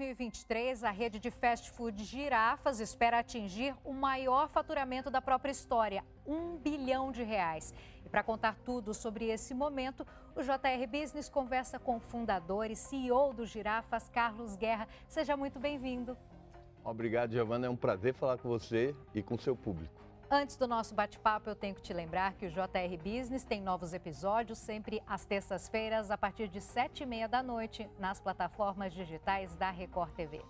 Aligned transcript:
2023, 0.00 0.82
a 0.82 0.90
rede 0.90 1.18
de 1.18 1.30
fast 1.30 1.70
food 1.72 2.02
Girafas 2.04 2.80
espera 2.80 3.18
atingir 3.18 3.74
o 3.84 3.92
maior 3.92 4.48
faturamento 4.48 5.10
da 5.10 5.20
própria 5.20 5.52
história, 5.52 6.02
um 6.26 6.56
bilhão 6.56 7.12
de 7.12 7.22
reais. 7.22 7.74
E 8.02 8.08
para 8.08 8.22
contar 8.22 8.56
tudo 8.64 8.94
sobre 8.94 9.26
esse 9.26 9.52
momento, 9.52 10.06
o 10.34 10.42
JR 10.42 10.86
Business 10.90 11.28
conversa 11.28 11.78
com 11.78 11.96
o 11.96 12.00
fundador 12.00 12.70
e 12.70 12.76
CEO 12.76 13.34
do 13.34 13.44
Girafas, 13.44 14.08
Carlos 14.08 14.56
Guerra. 14.56 14.88
Seja 15.06 15.36
muito 15.36 15.60
bem-vindo. 15.60 16.16
Obrigado, 16.82 17.32
Giovana. 17.32 17.66
É 17.66 17.70
um 17.70 17.76
prazer 17.76 18.14
falar 18.14 18.38
com 18.38 18.48
você 18.48 18.96
e 19.14 19.22
com 19.22 19.38
seu 19.38 19.54
público. 19.54 20.00
Antes 20.32 20.54
do 20.54 20.68
nosso 20.68 20.94
bate-papo, 20.94 21.50
eu 21.50 21.56
tenho 21.56 21.74
que 21.74 21.82
te 21.82 21.92
lembrar 21.92 22.34
que 22.34 22.46
o 22.46 22.50
JR 22.50 22.96
Business 23.02 23.42
tem 23.42 23.60
novos 23.60 23.92
episódios 23.92 24.58
sempre 24.58 25.02
às 25.04 25.24
terças-feiras, 25.24 26.08
a 26.08 26.16
partir 26.16 26.46
de 26.46 26.60
sete 26.60 27.02
e 27.02 27.06
meia 27.06 27.26
da 27.26 27.42
noite, 27.42 27.90
nas 27.98 28.20
plataformas 28.20 28.94
digitais 28.94 29.56
da 29.56 29.72
Record 29.72 30.12
TV. 30.12 30.40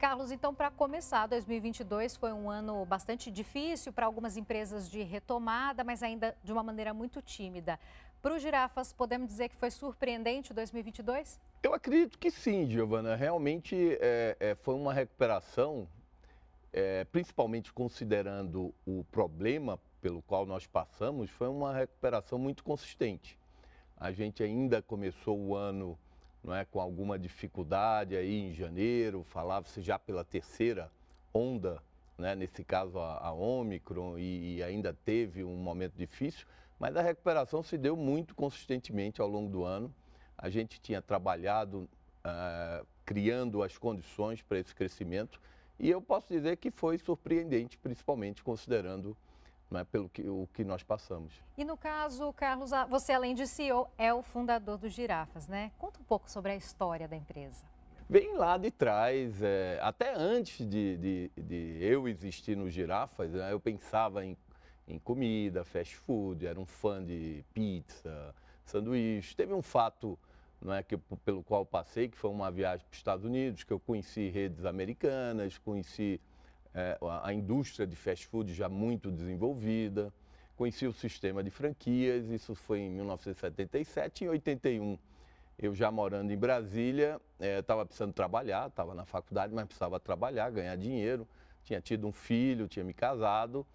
Carlos, 0.00 0.32
então, 0.32 0.52
para 0.52 0.68
começar, 0.68 1.28
2022 1.28 2.16
foi 2.16 2.32
um 2.32 2.50
ano 2.50 2.84
bastante 2.84 3.30
difícil 3.30 3.92
para 3.92 4.06
algumas 4.06 4.36
empresas 4.36 4.90
de 4.90 5.00
retomada, 5.04 5.84
mas 5.84 6.02
ainda 6.02 6.36
de 6.42 6.52
uma 6.52 6.64
maneira 6.64 6.92
muito 6.92 7.22
tímida. 7.22 7.78
Para 8.20 8.34
o 8.34 8.38
Girafas, 8.40 8.92
podemos 8.92 9.28
dizer 9.28 9.48
que 9.48 9.54
foi 9.54 9.70
surpreendente 9.70 10.50
o 10.50 10.54
2022? 10.54 11.38
Eu 11.62 11.72
acredito 11.72 12.18
que 12.18 12.32
sim, 12.32 12.66
Giovana. 12.68 13.14
Realmente 13.14 13.96
é, 14.00 14.36
é, 14.40 14.54
foi 14.56 14.74
uma 14.74 14.92
recuperação 14.92 15.86
é, 16.72 17.04
principalmente 17.04 17.72
considerando 17.72 18.74
o 18.86 19.04
problema 19.10 19.78
pelo 20.00 20.22
qual 20.22 20.46
nós 20.46 20.66
passamos, 20.66 21.30
foi 21.30 21.48
uma 21.48 21.74
recuperação 21.74 22.38
muito 22.38 22.64
consistente. 22.64 23.38
A 23.96 24.12
gente 24.12 24.42
ainda 24.42 24.80
começou 24.80 25.38
o 25.38 25.54
ano 25.54 25.98
não 26.42 26.54
é, 26.54 26.64
com 26.64 26.80
alguma 26.80 27.18
dificuldade 27.18 28.16
aí 28.16 28.50
em 28.50 28.54
janeiro, 28.54 29.22
falava-se 29.24 29.82
já 29.82 29.98
pela 29.98 30.24
terceira 30.24 30.90
onda, 31.34 31.82
né, 32.16 32.34
nesse 32.34 32.64
caso 32.64 32.98
a, 32.98 33.18
a 33.18 33.32
Omicron, 33.32 34.18
e, 34.18 34.56
e, 34.56 34.62
ainda 34.62 34.92
teve 35.04 35.44
um 35.44 35.56
momento 35.56 35.94
difícil, 35.94 36.46
mas 36.78 36.96
a 36.96 37.02
recuperação 37.02 37.62
se 37.62 37.76
deu 37.76 37.94
muito 37.94 38.34
consistentemente 38.34 39.20
ao 39.20 39.28
longo 39.28 39.50
do 39.50 39.64
ano. 39.64 39.94
A 40.36 40.48
gente 40.48 40.80
tinha 40.80 41.02
trabalhado 41.02 41.88
uh, 42.24 42.86
criando 43.04 43.62
as 43.62 43.76
condições 43.76 44.40
para 44.40 44.58
esse 44.58 44.74
crescimento 44.74 45.40
e 45.80 45.90
eu 45.90 46.02
posso 46.02 46.28
dizer 46.28 46.58
que 46.58 46.70
foi 46.70 46.98
surpreendente, 46.98 47.78
principalmente 47.78 48.44
considerando 48.44 49.16
é, 49.72 49.82
pelo 49.82 50.10
que, 50.10 50.28
o 50.28 50.46
que 50.52 50.62
nós 50.62 50.82
passamos. 50.82 51.32
E 51.56 51.64
no 51.64 51.76
caso, 51.76 52.32
Carlos, 52.34 52.70
você 52.88 53.12
além 53.12 53.34
de 53.34 53.46
CEO, 53.46 53.88
é 53.96 54.12
o 54.12 54.22
fundador 54.22 54.76
do 54.76 54.88
Girafas, 54.88 55.48
né? 55.48 55.72
Conta 55.78 55.98
um 55.98 56.04
pouco 56.04 56.30
sobre 56.30 56.52
a 56.52 56.56
história 56.56 57.08
da 57.08 57.16
empresa. 57.16 57.64
Bem 58.06 58.36
lá 58.36 58.58
de 58.58 58.70
trás, 58.70 59.40
é, 59.40 59.78
até 59.80 60.12
antes 60.14 60.68
de, 60.68 60.96
de, 60.98 61.30
de, 61.36 61.78
eu 61.80 62.08
existir 62.08 62.56
no 62.56 62.68
Girafas, 62.68 63.30
né, 63.30 63.52
eu 63.52 63.60
pensava 63.60 64.24
em, 64.24 64.36
em 64.86 64.98
comida, 64.98 65.64
fast 65.64 65.96
food, 65.96 66.44
era 66.44 66.58
um 66.58 66.66
fã 66.66 67.02
de 67.02 67.44
pizza, 67.54 68.34
sanduíche. 68.66 69.36
Teve 69.36 69.54
um 69.54 69.62
fato 69.62 70.18
não 70.60 70.74
é, 70.74 70.82
que, 70.82 70.96
pelo 71.24 71.42
qual 71.42 71.64
passei, 71.64 72.08
que 72.08 72.16
foi 72.16 72.30
uma 72.30 72.50
viagem 72.50 72.84
para 72.86 72.92
os 72.92 72.98
Estados 72.98 73.24
Unidos, 73.24 73.64
que 73.64 73.72
eu 73.72 73.80
conheci 73.80 74.28
redes 74.28 74.64
americanas, 74.64 75.56
conheci 75.58 76.20
é, 76.74 76.98
a 77.22 77.32
indústria 77.32 77.86
de 77.86 77.96
fast 77.96 78.26
food 78.26 78.52
já 78.52 78.68
muito 78.68 79.10
desenvolvida, 79.10 80.12
conheci 80.56 80.86
o 80.86 80.92
sistema 80.92 81.42
de 81.42 81.50
franquias, 81.50 82.28
isso 82.28 82.54
foi 82.54 82.80
em 82.80 82.90
1977. 82.90 84.24
Em 84.24 84.28
81, 84.28 84.98
eu 85.58 85.74
já 85.74 85.90
morando 85.90 86.30
em 86.30 86.36
Brasília, 86.36 87.20
estava 87.38 87.82
é, 87.82 87.84
precisando 87.86 88.12
trabalhar, 88.12 88.68
estava 88.68 88.94
na 88.94 89.06
faculdade, 89.06 89.54
mas 89.54 89.64
precisava 89.64 89.98
trabalhar, 89.98 90.50
ganhar 90.50 90.76
dinheiro, 90.76 91.26
tinha 91.64 91.80
tido 91.80 92.06
um 92.06 92.12
filho, 92.12 92.68
tinha 92.68 92.84
me 92.84 92.92
casado, 92.92 93.66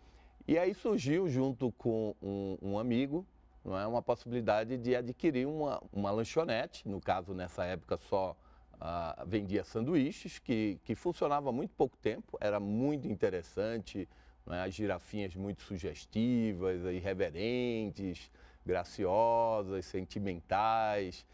e 0.48 0.60
aí 0.60 0.76
surgiu, 0.76 1.28
junto 1.28 1.72
com 1.72 2.16
um, 2.22 2.58
um 2.62 2.80
amigo, 2.80 3.26
não 3.66 3.78
é 3.78 3.88
uma 3.88 4.02
possibilidade 4.02 4.78
de 4.78 4.96
adquirir 4.96 5.48
uma, 5.48 5.82
uma 5.92 6.12
lanchonete, 6.12 6.88
no 6.88 7.02
caso 7.02 7.34
nessa 7.34 7.66
época 7.66 7.98
só 7.98 8.38
uh, 8.76 9.26
vendia 9.26 9.64
sanduíches, 9.64 10.38
que, 10.38 10.80
que 10.84 10.94
funcionava 10.94 11.52
muito 11.52 11.74
pouco 11.74 11.98
tempo, 11.98 12.38
era 12.40 12.60
muito 12.60 13.08
interessante, 13.08 14.08
é? 14.52 14.62
as 14.62 14.74
girafinhas 14.74 15.36
muito 15.36 15.64
sugestivas, 15.64 16.84
irreverentes, 16.84 18.30
graciosas, 18.64 19.86
sentimentais, 19.86 21.26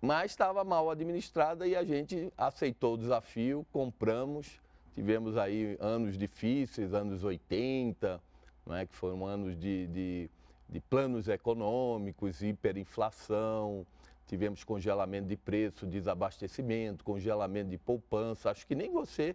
mas 0.00 0.30
estava 0.30 0.64
mal 0.64 0.90
administrada 0.90 1.66
e 1.66 1.76
a 1.76 1.84
gente 1.84 2.32
aceitou 2.36 2.94
o 2.94 2.98
desafio, 2.98 3.66
compramos, 3.70 4.58
tivemos 4.94 5.36
aí 5.36 5.76
anos 5.80 6.16
difíceis, 6.16 6.94
anos 6.94 7.24
80, 7.24 8.20
não 8.64 8.74
é? 8.74 8.86
que 8.86 8.94
foram 8.94 9.26
anos 9.26 9.58
de, 9.58 9.86
de 9.88 10.30
de 10.68 10.80
planos 10.80 11.28
econômicos, 11.28 12.42
hiperinflação, 12.42 13.86
tivemos 14.26 14.62
congelamento 14.62 15.26
de 15.26 15.36
preço, 15.36 15.86
desabastecimento, 15.86 17.02
congelamento 17.02 17.70
de 17.70 17.78
poupança. 17.78 18.50
Acho 18.50 18.66
que 18.66 18.74
nem 18.74 18.92
você 18.92 19.34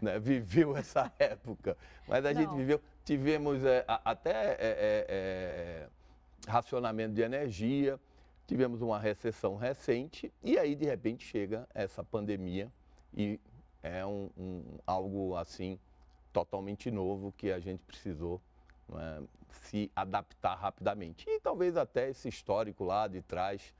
né, 0.00 0.18
viveu 0.20 0.76
essa 0.76 1.10
época, 1.18 1.76
mas 2.06 2.24
a 2.24 2.32
Não. 2.32 2.40
gente 2.40 2.54
viveu. 2.54 2.80
Tivemos 3.04 3.64
é, 3.64 3.84
até 3.86 4.30
é, 4.30 4.58
é, 4.60 5.06
é, 5.08 5.88
racionamento 6.46 7.14
de 7.14 7.22
energia, 7.22 7.98
tivemos 8.46 8.82
uma 8.82 8.98
recessão 8.98 9.56
recente 9.56 10.32
e 10.42 10.58
aí 10.58 10.74
de 10.74 10.84
repente 10.84 11.24
chega 11.24 11.66
essa 11.74 12.04
pandemia 12.04 12.70
e 13.16 13.40
é 13.82 14.04
um, 14.04 14.30
um 14.36 14.62
algo 14.86 15.36
assim 15.36 15.78
totalmente 16.32 16.90
novo 16.90 17.32
que 17.36 17.50
a 17.50 17.58
gente 17.58 17.82
precisou 17.84 18.40
é, 18.92 19.22
se 19.50 19.90
adaptar 19.94 20.54
rapidamente. 20.54 21.24
E 21.28 21.40
talvez 21.40 21.76
até 21.76 22.10
esse 22.10 22.28
histórico 22.28 22.84
lá 22.84 23.06
de 23.08 23.22
trás 23.22 23.74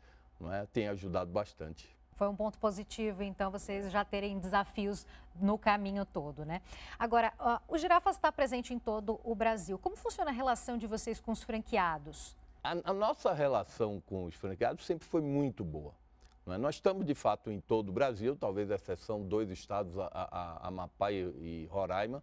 é, 0.53 0.67
tenha 0.73 0.91
ajudado 0.93 1.31
bastante. 1.31 1.95
Foi 2.15 2.29
um 2.29 2.37
ponto 2.37 2.59
positivo, 2.59 3.25
então, 3.25 3.51
vocês 3.51 3.91
já 3.91 4.05
terem 4.05 4.39
desafios 4.39 5.05
no 5.35 5.59
caminho 5.59 6.07
todo, 6.07 6.45
né? 6.45 6.63
Agora, 6.97 7.33
o 7.67 7.77
Girafas 7.77 8.15
está 8.15 8.31
presente 8.31 8.73
em 8.73 8.79
todo 8.79 9.21
o 9.25 9.35
Brasil. 9.35 9.77
Como 9.79 9.97
funciona 9.97 10.31
a 10.31 10.33
relação 10.33 10.79
de 10.79 10.87
vocês 10.87 11.21
com 11.21 11.33
os 11.33 11.43
franqueados? 11.43 12.37
A, 12.63 12.71
a 12.85 12.93
nossa 12.93 13.33
relação 13.33 14.01
com 14.07 14.27
os 14.27 14.35
franqueados 14.37 14.87
sempre 14.87 15.07
foi 15.09 15.21
muito 15.21 15.65
boa. 15.65 15.93
É? 16.47 16.57
Nós 16.57 16.77
estamos, 16.77 17.05
de 17.05 17.15
fato, 17.15 17.51
em 17.51 17.61
todo 17.61 17.89
o 17.89 17.93
Brasil, 17.93 18.37
talvez 18.37 18.71
a 18.71 18.77
exceção 18.77 19.23
dois 19.23 19.51
estados, 19.51 19.99
a, 19.99 20.09
a, 20.13 20.69
Amapá 20.69 21.11
e, 21.11 21.17
e 21.17 21.69
Roraima, 21.71 22.23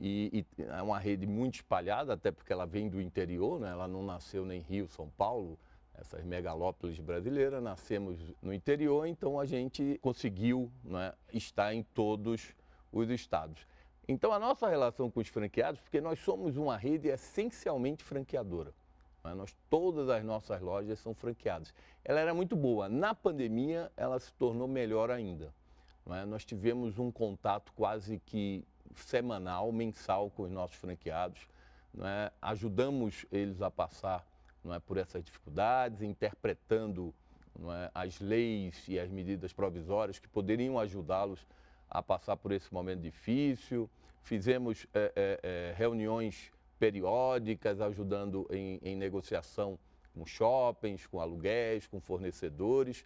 e, 0.00 0.44
e, 0.58 0.62
é 0.62 0.82
uma 0.82 0.98
rede 0.98 1.26
muito 1.26 1.56
espalhada, 1.56 2.12
até 2.12 2.30
porque 2.30 2.52
ela 2.52 2.66
vem 2.66 2.88
do 2.88 3.00
interior, 3.00 3.60
né? 3.60 3.70
ela 3.70 3.88
não 3.88 4.02
nasceu 4.02 4.44
nem 4.44 4.60
Rio, 4.60 4.88
São 4.88 5.08
Paulo, 5.16 5.58
essas 5.94 6.22
megalópolis 6.24 6.98
brasileiras, 7.00 7.62
nascemos 7.62 8.18
no 8.42 8.52
interior, 8.52 9.06
então 9.06 9.40
a 9.40 9.46
gente 9.46 9.98
conseguiu 10.02 10.70
né, 10.84 11.12
estar 11.32 11.74
em 11.74 11.82
todos 11.82 12.54
os 12.92 13.10
estados. 13.10 13.66
Então 14.06 14.32
a 14.32 14.38
nossa 14.38 14.68
relação 14.68 15.10
com 15.10 15.20
os 15.20 15.28
franqueados, 15.28 15.80
porque 15.80 16.00
nós 16.00 16.18
somos 16.20 16.56
uma 16.56 16.76
rede 16.76 17.08
essencialmente 17.08 18.04
franqueadora. 18.04 18.72
Né? 19.24 19.34
Nós, 19.34 19.56
todas 19.68 20.08
as 20.08 20.22
nossas 20.22 20.60
lojas 20.60 20.98
são 21.00 21.14
franqueadas. 21.14 21.74
Ela 22.04 22.20
era 22.20 22.32
muito 22.32 22.54
boa. 22.54 22.88
Na 22.88 23.14
pandemia, 23.14 23.90
ela 23.96 24.18
se 24.20 24.32
tornou 24.34 24.68
melhor 24.68 25.10
ainda. 25.10 25.52
Né? 26.06 26.24
Nós 26.24 26.44
tivemos 26.44 26.98
um 26.98 27.10
contato 27.10 27.72
quase 27.74 28.20
que 28.24 28.64
semanal, 29.00 29.70
mensal 29.72 30.30
com 30.30 30.42
os 30.42 30.50
nossos 30.50 30.76
franqueados. 30.76 31.40
É? 31.98 32.30
Ajudamos 32.42 33.24
eles 33.32 33.62
a 33.62 33.70
passar 33.70 34.26
é, 34.70 34.78
por 34.80 34.96
essas 34.96 35.24
dificuldades, 35.24 36.02
interpretando 36.02 37.14
é, 37.58 37.90
as 37.94 38.20
leis 38.20 38.84
e 38.86 38.98
as 38.98 39.10
medidas 39.10 39.52
provisórias 39.52 40.18
que 40.18 40.28
poderiam 40.28 40.78
ajudá-los 40.78 41.46
a 41.88 42.02
passar 42.02 42.36
por 42.36 42.52
esse 42.52 42.72
momento 42.72 43.00
difícil. 43.00 43.88
Fizemos 44.22 44.86
é, 44.92 45.12
é, 45.14 45.40
é 45.42 45.74
reuniões 45.76 46.50
periódicas, 46.78 47.80
ajudando 47.80 48.46
em, 48.50 48.78
em, 48.82 48.96
negociação 48.96 49.78
com 50.14 50.26
shoppings, 50.26 51.06
com 51.06 51.20
aluguéis, 51.20 51.86
com 51.86 52.00
fornecedores. 52.00 53.04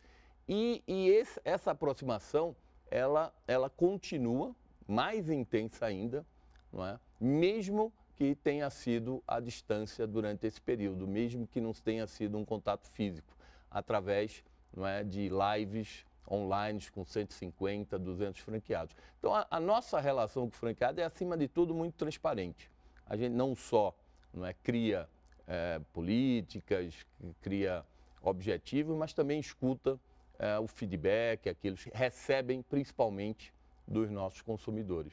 E, 0.49 0.83
e 0.87 1.09
esse, 1.09 1.41
essa 1.45 1.71
aproximação, 1.71 2.57
ela, 2.91 3.33
ela 3.47 3.71
continua 3.71 4.55
mais 4.91 5.31
intensa 5.31 5.87
ainda, 5.87 6.27
não 6.73 6.85
é? 6.85 6.99
mesmo 7.21 7.93
que 8.17 8.35
tenha 8.35 8.69
sido 8.69 9.23
à 9.27 9.41
distância 9.41 10.07
durante 10.07 10.47
esse 10.47 10.61
período, 10.61 11.07
mesmo 11.07 11.47
que 11.47 11.61
não 11.61 11.73
tenha 11.73 12.07
sido 12.07 12.37
um 12.37 12.45
contato 12.45 12.91
físico, 12.91 13.35
através 13.71 14.45
não 14.77 14.87
é, 14.87 15.03
de 15.03 15.31
lives 15.31 16.05
online 16.31 16.81
com 16.93 17.05
150, 17.05 17.99
200 17.99 18.41
franqueados. 18.41 18.95
Então, 19.19 19.35
a, 19.35 19.47
a, 19.51 19.59
nossa 19.59 20.01
relação 20.01 20.43
com 20.43 20.57
o 20.57 20.59
franqueado 20.59 21.01
é, 21.01 21.05
acima 21.05 21.37
de 21.37 21.49
tudo, 21.49 21.75
muito 21.75 21.95
transparente. 21.95 22.71
A 23.07 23.17
gente 23.17 23.33
não 23.33 23.57
só 23.57 23.95
não 24.33 24.47
é, 24.47 24.55
cria 24.55 25.09
é, 25.47 25.81
políticas, 25.93 26.95
cria 27.41 27.85
objetivos, 28.23 28.97
mas 28.97 29.13
também 29.13 29.41
escuta 29.41 29.99
é, 30.39 30.59
o 30.59 30.67
feedback, 30.67 31.49
aqueles 31.49 31.85
recebem 31.93 32.63
principalmente 32.63 33.53
dos 33.91 34.09
nossos 34.11 34.41
consumidores. 34.41 35.13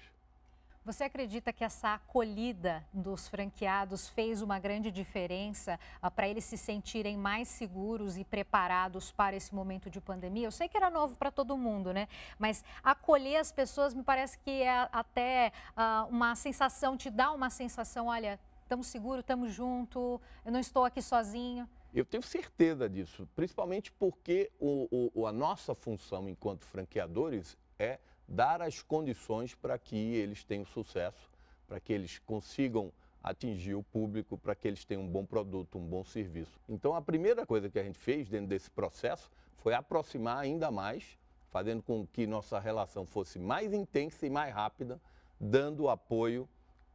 Você 0.87 1.03
acredita 1.03 1.51
que 1.51 1.65
essa 1.65 1.95
acolhida 1.95 2.81
dos 2.93 3.27
franqueados 3.27 4.07
fez 4.07 4.41
uma 4.41 4.57
grande 4.57 4.89
diferença 4.89 5.77
uh, 6.01 6.09
para 6.09 6.29
eles 6.29 6.45
se 6.45 6.57
sentirem 6.57 7.17
mais 7.17 7.49
seguros 7.49 8.17
e 8.17 8.23
preparados 8.23 9.11
para 9.11 9.35
esse 9.35 9.53
momento 9.53 9.89
de 9.89 9.99
pandemia? 9.99 10.47
Eu 10.47 10.51
sei 10.51 10.69
que 10.69 10.77
era 10.77 10.89
novo 10.89 11.17
para 11.17 11.29
todo 11.29 11.57
mundo, 11.57 11.91
né? 11.91 12.07
Mas 12.39 12.63
acolher 12.81 13.35
as 13.35 13.51
pessoas 13.51 13.93
me 13.93 14.01
parece 14.01 14.39
que 14.39 14.61
é 14.61 14.87
até 14.93 15.51
uh, 15.71 16.07
uma 16.07 16.33
sensação, 16.35 16.95
te 16.95 17.09
dá 17.09 17.33
uma 17.33 17.49
sensação, 17.49 18.07
olha, 18.07 18.39
estamos 18.61 18.87
seguros, 18.87 19.23
estamos 19.23 19.51
juntos, 19.51 20.21
eu 20.45 20.53
não 20.53 20.59
estou 20.61 20.85
aqui 20.85 21.01
sozinho. 21.01 21.67
Eu 21.93 22.05
tenho 22.05 22.23
certeza 22.23 22.87
disso, 22.87 23.27
principalmente 23.35 23.91
porque 23.91 24.49
o, 24.57 25.11
o, 25.13 25.27
a 25.27 25.33
nossa 25.33 25.75
função 25.75 26.29
enquanto 26.29 26.63
franqueadores 26.63 27.57
é 27.77 27.99
dar 28.27 28.61
as 28.61 28.81
condições 28.81 29.55
para 29.55 29.77
que 29.77 29.95
eles 29.95 30.43
tenham 30.43 30.65
sucesso, 30.65 31.31
para 31.67 31.79
que 31.79 31.93
eles 31.93 32.19
consigam 32.19 32.91
atingir 33.23 33.75
o 33.75 33.83
público, 33.83 34.37
para 34.37 34.55
que 34.55 34.67
eles 34.67 34.85
tenham 34.85 35.03
um 35.03 35.07
bom 35.07 35.25
produto, 35.25 35.77
um 35.77 35.85
bom 35.85 36.03
serviço. 36.03 36.59
Então, 36.67 36.95
a 36.95 37.01
primeira 37.01 37.45
coisa 37.45 37.69
que 37.69 37.79
a 37.79 37.83
gente 37.83 37.97
fez 37.97 38.29
dentro 38.29 38.47
desse 38.47 38.69
processo 38.69 39.29
foi 39.57 39.73
aproximar 39.73 40.37
ainda 40.37 40.71
mais, 40.71 41.17
fazendo 41.49 41.81
com 41.81 42.05
que 42.05 42.27
nossa 42.27 42.59
relação 42.59 43.05
fosse 43.05 43.39
mais 43.39 43.73
intensa 43.73 44.25
e 44.25 44.29
mais 44.29 44.53
rápida, 44.53 44.99
dando 45.39 45.89
apoio 45.89 46.47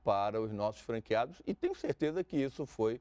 para 0.05 0.41
os 0.41 0.53
nossos 0.53 0.81
franqueados 0.83 1.41
e 1.47 1.55
tenho 1.55 1.75
certeza 1.75 2.25
que 2.25 2.37
isso 2.37 2.67
foi 2.67 3.01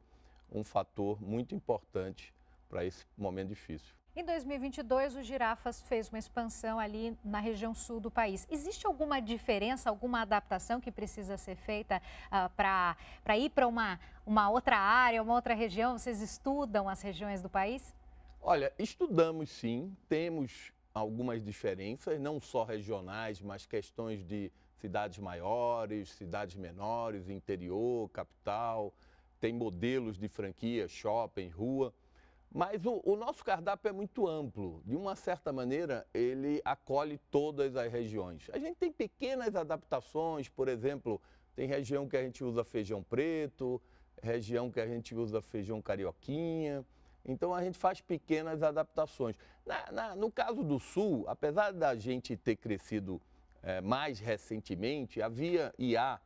um 0.51 0.63
fator 0.63 1.21
muito 1.21 1.55
importante 1.55 2.33
para 2.69 2.85
esse 2.85 3.05
momento 3.17 3.49
difícil. 3.49 4.00
Em 4.13 4.25
2022, 4.25 5.15
o 5.15 5.23
Girafas 5.23 5.81
fez 5.83 6.09
uma 6.09 6.19
expansão 6.19 6.77
ali 6.77 7.17
na 7.23 7.39
região 7.39 7.73
sul 7.73 7.97
do 8.01 8.11
país. 8.11 8.45
Existe 8.51 8.85
alguma 8.85 9.21
diferença, 9.21 9.89
alguma 9.89 10.21
adaptação 10.23 10.81
que 10.81 10.91
precisa 10.91 11.37
ser 11.37 11.55
feita 11.55 11.95
uh, 11.95 12.29
ah, 12.29 12.97
para 13.23 13.37
ir 13.37 13.51
para 13.51 13.65
uma, 13.65 13.97
uma 14.25 14.49
outra 14.49 14.77
área, 14.77 15.23
uma 15.23 15.33
outra 15.33 15.53
região? 15.53 15.97
Vocês 15.97 16.21
estudam 16.21 16.89
as 16.89 17.01
regiões 17.01 17.41
do 17.41 17.49
país? 17.49 17.95
Olha, 18.41 18.73
estudamos 18.77 19.49
sim, 19.49 19.95
temos 20.09 20.73
algumas 20.93 21.41
diferenças, 21.41 22.19
não 22.19 22.41
só 22.41 22.65
regionais, 22.65 23.39
mas 23.39 23.65
questões 23.65 24.25
de 24.25 24.51
cidades 24.75 25.19
maiores, 25.19 26.09
cidades 26.09 26.57
menores, 26.57 27.29
interior, 27.29 28.09
capital. 28.09 28.93
Tem 29.39 29.53
modelos 29.53 30.17
de 30.17 30.27
franquia, 30.27 30.85
shopping, 30.89 31.47
rua. 31.47 31.93
Mas 32.53 32.85
o, 32.85 33.01
o, 33.05 33.15
nosso 33.15 33.45
cardápio 33.45 33.87
é 33.87 33.91
muito 33.93 34.27
amplo. 34.27 34.81
De 34.85 34.95
uma 34.95 35.15
certa 35.15 35.53
maneira, 35.53 36.05
ele 36.13 36.61
acolhe 36.65 37.17
todas 37.31 37.77
as 37.77 37.89
regiões. 37.89 38.49
A 38.51 38.59
gente 38.59 38.75
tem 38.75 38.91
pequenas 38.91 39.55
adaptações, 39.55 40.49
por 40.49 40.67
exemplo, 40.67 41.21
tem 41.55 41.65
região 41.65 42.09
que 42.09 42.17
a 42.17 42.21
gente 42.21 42.43
usa 42.43 42.65
feijão 42.65 43.01
preto, 43.01 43.81
região 44.21 44.69
que 44.69 44.81
a 44.81 44.87
gente 44.87 45.15
usa 45.15 45.41
feijão 45.41 45.81
carioquinha. 45.81 46.85
Então 47.23 47.53
a 47.53 47.63
gente 47.63 47.77
faz 47.77 48.01
pequenas 48.01 48.61
adaptações. 48.61 49.37
Na, 49.65 49.91
na, 49.91 50.15
no 50.15 50.29
caso 50.29 50.61
do 50.61 50.77
Sul, 50.77 51.23
apesar 51.29 51.71
da 51.71 51.95
gente 51.95 52.35
ter 52.35 52.57
crescido 52.57 53.21
é, 53.63 53.79
mais 53.79 54.19
recentemente, 54.19 55.21
havia 55.21 55.73
e 55.77 55.95
há 55.95 56.19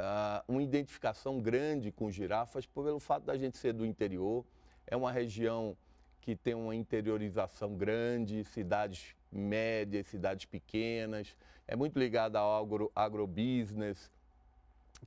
uh, 0.00 0.52
uma 0.52 0.62
identificação 0.62 1.40
grande 1.40 1.92
com 1.92 2.10
girafas 2.10 2.64
pelo 2.64 3.00
fato 3.00 3.24
da 3.24 3.36
gente 3.36 3.58
ser 3.58 3.74
do 3.74 3.84
interior 3.84 4.46
é 4.90 4.96
uma 4.96 5.12
região 5.12 5.76
que 6.20 6.34
tem 6.34 6.54
uma 6.54 6.74
interiorização 6.74 7.74
grande, 7.74 8.44
cidades 8.44 9.14
médias, 9.30 10.06
cidades 10.06 10.46
pequenas, 10.46 11.36
é 11.66 11.76
muito 11.76 11.98
ligada 11.98 12.38
ao 12.38 12.62
agro, 12.62 12.90
agrobusiness, 12.94 14.10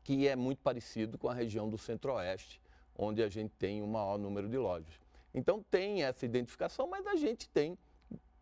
que 0.04 0.28
é 0.28 0.36
muito 0.36 0.60
parecido 0.60 1.18
com 1.18 1.28
a 1.28 1.34
região 1.34 1.70
do 1.70 1.78
centro-oeste, 1.78 2.62
onde 2.96 3.22
a 3.22 3.28
gente 3.28 3.54
tem 3.58 3.82
o 3.82 3.88
maior 3.88 4.18
número 4.18 4.48
de 4.48 4.58
lojas. 4.58 4.94
Então 5.34 5.64
tem 5.70 6.04
essa 6.04 6.26
identificação, 6.26 6.88
mas 6.88 7.06
a 7.08 7.16
gente 7.16 7.50
tem 7.50 7.78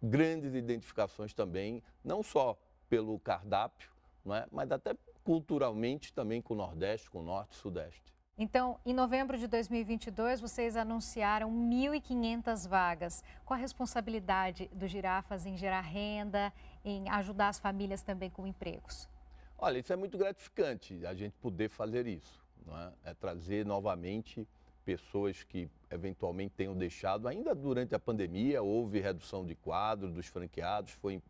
grandes 0.01 0.53
identificações 0.53 1.33
também, 1.33 1.81
não 2.03 2.21
só 2.21 2.57
pelo 2.89 3.17
cardápio, 3.19 3.89
não 4.25 4.35
é? 4.35 4.45
mas 4.51 4.71
até 4.71 4.95
culturalmente 5.23 6.13
também 6.13 6.41
com 6.41 6.53
o 6.53 6.57
Nordeste, 6.57 7.09
com 7.09 7.19
o 7.19 7.23
Norte 7.23 7.53
e 7.53 7.57
Sudeste. 7.57 8.13
Então, 8.41 8.79
em 8.85 8.93
novembro 8.93 9.37
de 9.37 9.47
2022, 9.47 10.39
vocês 10.39 10.77
anunciaram 10.77 11.51
1.500 11.51 12.69
vagas. 12.69 13.21
Qual 13.43 13.57
a 13.57 13.61
responsabilidade 13.61 14.69
do 14.71 14.87
Girafas 14.87 15.45
em 15.45 15.57
gerar 15.57 15.81
renda, 15.81 16.53
em 16.85 17.09
ajudar 17.09 17.49
as 17.49 17.59
famílias 17.59 18.01
também 18.01 18.29
com 18.29 18.47
empregos? 18.47 19.09
Olha, 19.57 19.79
isso 19.79 19.91
é 19.91 19.97
muito 19.97 20.17
gratificante, 20.17 21.05
a 21.05 21.13
gente 21.13 21.33
poder 21.41 21.67
fazer 21.67 22.07
isso. 22.07 22.41
É? 23.03 23.09
é 23.09 23.13
trazer 23.13 23.65
novamente 23.65 24.47
pessoas 24.85 25.43
que 25.43 25.69
eventualmente 25.91 26.53
tenham 26.55 26.77
deixado, 26.77 27.27
ainda 27.27 27.53
durante 27.53 27.93
a 27.93 27.99
pandemia, 27.99 28.61
houve 28.61 29.01
redução 29.01 29.45
de 29.45 29.53
quadro 29.53 30.09
dos 30.09 30.27
franqueados, 30.27 30.93
foi 30.93 31.21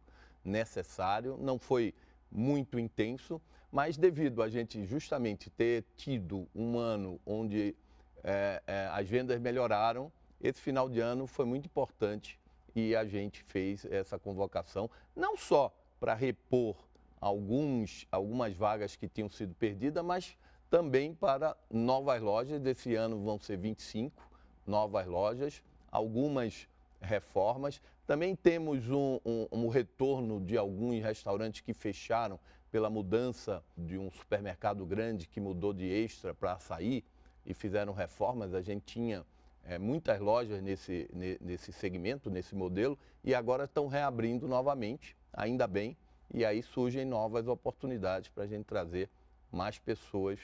necessário, 0.45 1.37
não 1.41 1.57
foi 1.57 1.91
muito 2.31 2.77
intenso, 2.77 3.41
mas 3.71 3.97
devido 3.97 4.41
a 4.41 4.49
gente 4.49 4.83
justamente 4.85 5.49
ter 5.49 5.85
tido 5.95 6.47
um 6.55 6.77
ano 6.77 7.19
onde 7.25 7.75
é, 8.23 8.61
é, 8.65 8.89
as 8.91 9.07
vendas 9.07 9.39
melhoraram, 9.39 10.11
esse 10.41 10.59
final 10.59 10.89
de 10.89 10.99
ano 10.99 11.27
foi 11.27 11.45
muito 11.45 11.65
importante 11.65 12.39
e 12.75 12.95
a 12.95 13.05
gente 13.05 13.43
fez 13.43 13.85
essa 13.85 14.17
convocação, 14.17 14.89
não 15.15 15.37
só 15.37 15.73
para 15.99 16.13
repor 16.13 16.75
alguns, 17.19 18.07
algumas 18.11 18.53
vagas 18.55 18.95
que 18.95 19.07
tinham 19.07 19.29
sido 19.29 19.53
perdidas, 19.55 20.03
mas 20.03 20.37
também 20.69 21.13
para 21.13 21.57
novas 21.69 22.21
lojas. 22.21 22.59
Desse 22.61 22.95
ano 22.95 23.21
vão 23.21 23.39
ser 23.39 23.57
25 23.57 24.29
novas 24.65 25.05
lojas, 25.07 25.61
algumas 25.91 26.67
reformas. 27.01 27.81
Também 28.07 28.35
temos 28.35 28.89
um, 28.89 29.19
um, 29.25 29.47
um 29.51 29.67
retorno 29.67 30.39
de 30.39 30.57
alguns 30.57 31.03
restaurantes 31.03 31.61
que 31.61 31.73
fecharam 31.73 32.39
pela 32.71 32.89
mudança 32.89 33.63
de 33.77 33.97
um 33.97 34.11
supermercado 34.11 34.85
grande 34.85 35.27
que 35.27 35.39
mudou 35.39 35.73
de 35.73 35.85
extra 35.85 36.33
para 36.33 36.53
açaí 36.53 37.03
e 37.45 37.53
fizeram 37.53 37.93
reformas. 37.93 38.53
A 38.53 38.61
gente 38.61 38.83
tinha 38.85 39.25
é, 39.65 39.77
muitas 39.77 40.19
lojas 40.19 40.61
nesse, 40.61 41.09
nesse 41.41 41.71
segmento, 41.71 42.29
nesse 42.29 42.55
modelo, 42.55 42.97
e 43.23 43.33
agora 43.33 43.65
estão 43.65 43.87
reabrindo 43.87 44.47
novamente, 44.47 45.15
ainda 45.33 45.67
bem, 45.67 45.97
e 46.33 46.45
aí 46.45 46.61
surgem 46.61 47.05
novas 47.05 47.47
oportunidades 47.47 48.29
para 48.29 48.43
a 48.43 48.47
gente 48.47 48.65
trazer 48.65 49.09
mais 49.51 49.79
pessoas. 49.79 50.39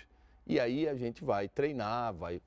E 0.48 0.60
aí 0.60 0.88
a 0.88 0.96
gente 0.96 1.24
vai 1.24 1.48
treinar, 1.48 2.14
vai 2.14 2.42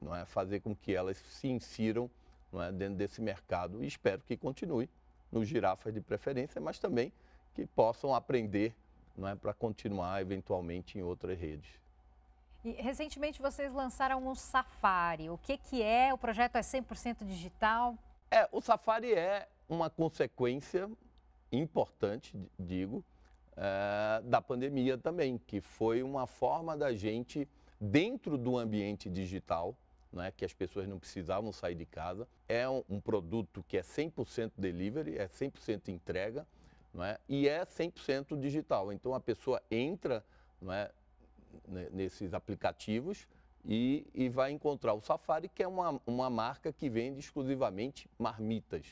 não 0.00 0.14
é, 0.14 0.24
fazer 0.24 0.60
com 0.60 0.74
que 0.74 0.94
elas 0.94 1.16
se 1.16 1.48
insiram 1.48 2.10
não 2.52 2.62
é, 2.62 2.70
dentro 2.70 2.96
desse 2.96 3.20
mercado 3.20 3.82
e 3.82 3.86
espero 3.86 4.22
que 4.22 4.36
continue 4.36 4.88
nos 5.32 5.48
girafas 5.48 5.92
de 5.92 6.00
preferência, 6.00 6.60
mas 6.60 6.78
também 6.78 7.12
que 7.54 7.66
possam 7.66 8.14
aprender 8.14 8.74
não 9.16 9.28
é, 9.28 9.34
para 9.34 9.52
continuar 9.52 10.20
eventualmente 10.20 10.98
em 10.98 11.02
outras 11.02 11.38
redes. 11.38 11.68
E, 12.64 12.72
recentemente 12.72 13.40
vocês 13.40 13.72
lançaram 13.72 14.26
o 14.26 14.34
Safari. 14.34 15.30
O 15.30 15.38
que, 15.38 15.56
que 15.56 15.82
é? 15.82 16.12
O 16.12 16.18
projeto 16.18 16.56
é 16.56 16.60
100% 16.60 17.24
digital? 17.24 17.96
É, 18.30 18.48
o 18.50 18.60
Safari 18.60 19.14
é 19.14 19.48
uma 19.68 19.88
consequência 19.88 20.90
importante, 21.52 22.34
digo, 22.58 23.04
é, 23.56 24.20
da 24.24 24.42
pandemia 24.42 24.98
também, 24.98 25.38
que 25.38 25.60
foi 25.60 26.02
uma 26.02 26.26
forma 26.26 26.76
da 26.76 26.92
gente, 26.92 27.48
dentro 27.80 28.36
do 28.36 28.58
ambiente 28.58 29.08
digital, 29.08 29.74
é, 30.18 30.30
que 30.30 30.44
as 30.44 30.52
pessoas 30.52 30.88
não 30.88 30.98
precisavam 30.98 31.52
sair 31.52 31.74
de 31.74 31.86
casa, 31.86 32.26
é 32.48 32.68
um, 32.68 32.82
um 32.88 33.00
produto 33.00 33.64
que 33.68 33.76
é 33.76 33.82
100% 33.82 34.52
delivery, 34.56 35.18
é 35.18 35.26
100% 35.26 35.88
entrega, 35.88 36.46
não 36.96 37.04
é? 37.04 37.18
e 37.28 37.46
é 37.46 37.64
100% 37.64 38.40
digital. 38.40 38.90
Então 38.90 39.14
a 39.14 39.20
pessoa 39.20 39.62
entra 39.70 40.24
não 40.60 40.72
é, 40.72 40.90
nesses 41.92 42.32
aplicativos 42.32 43.28
e, 43.64 44.06
e, 44.14 44.28
vai 44.30 44.50
encontrar 44.50 44.94
o 44.94 45.00
Safari, 45.00 45.48
que 45.48 45.62
é 45.62 45.68
uma, 45.68 46.00
uma 46.06 46.30
marca 46.30 46.72
que 46.72 46.88
vende 46.88 47.20
exclusivamente 47.20 48.08
marmitas. 48.18 48.86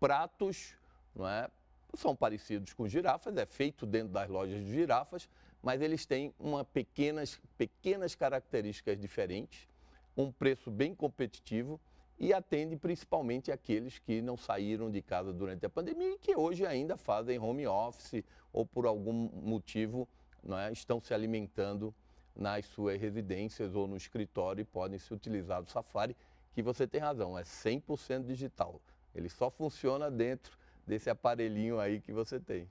Pratos 0.00 0.74
não 1.14 1.28
é, 1.28 1.48
são 1.94 2.16
parecidos 2.16 2.72
com 2.72 2.88
girafas, 2.88 3.36
é 3.36 3.46
feito 3.46 3.86
dentro 3.86 4.08
das 4.08 4.28
lojas 4.28 4.64
de 4.64 4.72
girafas, 4.72 5.28
mas 5.62 5.80
eles 5.80 6.04
têm 6.04 6.34
uma 6.40 6.64
pequenas, 6.64 7.40
pequenas 7.56 8.16
características 8.16 8.98
diferentes, 8.98 9.68
um 10.16 10.32
preço 10.32 10.70
bem 10.70 10.92
competitivo 10.92 11.80
e 12.18 12.32
atende 12.32 12.76
principalmente 12.76 13.50
aqueles 13.50 13.98
que 13.98 14.22
não 14.22 14.36
saíram 14.36 14.90
de 14.90 15.02
casa 15.02 15.32
durante 15.32 15.66
a 15.66 15.70
pandemia 15.70 16.14
e 16.14 16.18
que 16.18 16.36
hoje 16.36 16.64
ainda 16.64 16.96
fazem 16.96 17.38
home 17.38 17.66
office 17.66 18.22
ou 18.52 18.64
por 18.64 18.86
algum 18.86 19.12
motivo 19.12 20.08
é, 20.44 20.72
estão 20.72 21.00
se 21.00 21.12
alimentando 21.12 21.94
nas 22.34 22.66
suas 22.66 23.00
residências 23.00 23.74
ou 23.74 23.86
no 23.86 23.96
escritório 23.96 24.62
e 24.62 24.64
podem 24.64 24.98
se 24.98 25.12
utilizar 25.12 25.62
do 25.62 25.70
Safari, 25.70 26.16
que 26.52 26.62
você 26.62 26.86
tem 26.86 27.00
razão, 27.00 27.38
é 27.38 27.42
100% 27.42 28.24
digital. 28.24 28.80
Ele 29.14 29.28
só 29.28 29.50
funciona 29.50 30.10
dentro 30.10 30.56
desse 30.86 31.08
aparelhinho 31.08 31.78
aí 31.78 32.00
que 32.00 32.12
você 32.12 32.38
tem. 32.38 32.68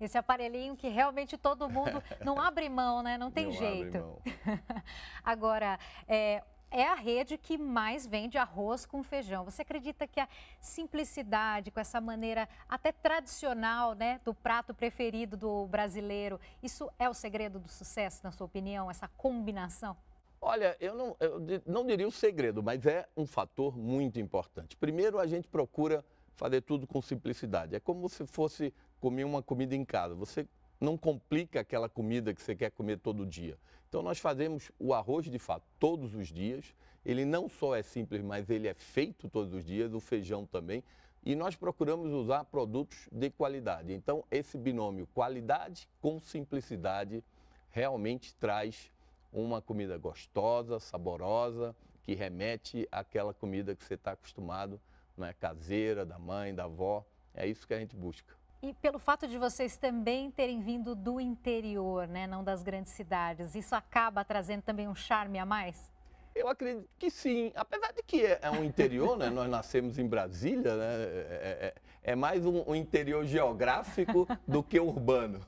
Esse 0.00 0.16
aparelhinho 0.16 0.76
que 0.76 0.88
realmente 0.88 1.36
todo 1.36 1.68
mundo 1.68 2.02
não 2.24 2.40
abre 2.40 2.68
mão, 2.68 3.02
né? 3.02 3.18
Não 3.18 3.30
tem 3.30 3.46
não 3.46 3.52
jeito. 3.52 4.22
Agora, 5.24 5.78
é, 6.06 6.42
é 6.70 6.84
a 6.84 6.94
rede 6.94 7.38
que 7.38 7.56
mais 7.56 8.06
vende 8.06 8.38
arroz 8.38 8.84
com 8.84 9.02
feijão. 9.02 9.44
Você 9.44 9.62
acredita 9.62 10.06
que 10.06 10.20
a 10.20 10.28
simplicidade, 10.60 11.70
com 11.70 11.80
essa 11.80 12.00
maneira 12.00 12.48
até 12.68 12.92
tradicional, 12.92 13.94
né, 13.94 14.20
do 14.24 14.34
prato 14.34 14.74
preferido 14.74 15.36
do 15.36 15.66
brasileiro, 15.66 16.40
isso 16.62 16.90
é 16.98 17.08
o 17.08 17.14
segredo 17.14 17.58
do 17.58 17.68
sucesso, 17.68 18.20
na 18.22 18.30
sua 18.30 18.46
opinião, 18.46 18.90
essa 18.90 19.08
combinação? 19.08 19.96
Olha, 20.40 20.76
eu 20.80 20.94
não, 20.94 21.16
eu 21.18 21.40
não 21.66 21.84
diria 21.84 22.06
o 22.06 22.12
segredo, 22.12 22.62
mas 22.62 22.86
é 22.86 23.08
um 23.16 23.26
fator 23.26 23.76
muito 23.76 24.20
importante. 24.20 24.76
Primeiro, 24.76 25.18
a 25.18 25.26
gente 25.26 25.48
procura 25.48 26.04
fazer 26.36 26.60
tudo 26.60 26.86
com 26.86 27.02
simplicidade. 27.02 27.74
É 27.74 27.80
como 27.80 28.08
se 28.08 28.24
fosse 28.26 28.72
comer 29.00 29.24
uma 29.24 29.42
comida 29.42 29.74
em 29.74 29.84
casa. 29.84 30.14
Você 30.14 30.46
não 30.80 30.96
complica 30.96 31.60
aquela 31.60 31.88
comida 31.88 32.32
que 32.32 32.42
você 32.42 32.54
quer 32.54 32.70
comer 32.70 32.98
todo 32.98 33.26
dia. 33.26 33.58
Então 33.88 34.02
nós 34.02 34.18
fazemos 34.18 34.70
o 34.78 34.92
arroz 34.92 35.26
de 35.26 35.38
fato 35.38 35.64
todos 35.78 36.14
os 36.14 36.28
dias. 36.28 36.74
Ele 37.04 37.24
não 37.24 37.48
só 37.48 37.74
é 37.74 37.82
simples, 37.82 38.22
mas 38.22 38.50
ele 38.50 38.68
é 38.68 38.74
feito 38.74 39.28
todos 39.28 39.54
os 39.54 39.64
dias, 39.64 39.92
o 39.94 40.00
feijão 40.00 40.46
também. 40.46 40.84
E 41.24 41.34
nós 41.34 41.56
procuramos 41.56 42.12
usar 42.12 42.44
produtos 42.44 43.08
de 43.10 43.30
qualidade. 43.30 43.92
Então 43.92 44.24
esse 44.30 44.56
binômio 44.56 45.08
qualidade 45.14 45.88
com 46.00 46.20
simplicidade 46.20 47.24
realmente 47.70 48.34
traz 48.34 48.90
uma 49.32 49.60
comida 49.60 49.98
gostosa, 49.98 50.80
saborosa, 50.80 51.74
que 52.02 52.14
remete 52.14 52.88
àquela 52.90 53.34
comida 53.34 53.74
que 53.74 53.84
você 53.84 53.94
está 53.94 54.12
acostumado, 54.12 54.80
não 55.16 55.26
é 55.26 55.32
caseira, 55.34 56.06
da 56.06 56.18
mãe, 56.18 56.54
da 56.54 56.64
avó. 56.64 57.04
É 57.34 57.46
isso 57.46 57.66
que 57.66 57.74
a 57.74 57.78
gente 57.78 57.94
busca. 57.94 58.37
E 58.60 58.74
pelo 58.74 58.98
fato 58.98 59.28
de 59.28 59.38
vocês 59.38 59.76
também 59.76 60.30
terem 60.32 60.60
vindo 60.60 60.94
do 60.94 61.20
interior, 61.20 62.08
né, 62.08 62.26
não 62.26 62.42
das 62.42 62.62
grandes 62.62 62.92
cidades, 62.92 63.54
isso 63.54 63.74
acaba 63.74 64.24
trazendo 64.24 64.62
também 64.62 64.88
um 64.88 64.94
charme 64.94 65.38
a 65.38 65.46
mais? 65.46 65.92
Eu 66.34 66.48
acredito 66.48 66.88
que 66.98 67.10
sim, 67.10 67.52
apesar 67.54 67.92
de 67.92 68.02
que 68.02 68.24
é, 68.24 68.38
é 68.42 68.50
um 68.50 68.64
interior, 68.64 69.16
né? 69.16 69.28
Nós 69.28 69.48
nascemos 69.48 69.98
em 69.98 70.06
Brasília, 70.06 70.76
né? 70.76 70.86
É, 70.86 71.74
é, 72.04 72.12
é 72.12 72.16
mais 72.16 72.46
um, 72.46 72.62
um 72.66 72.74
interior 72.74 73.24
geográfico 73.24 74.26
do 74.46 74.62
que 74.62 74.78
urbano. 74.78 75.40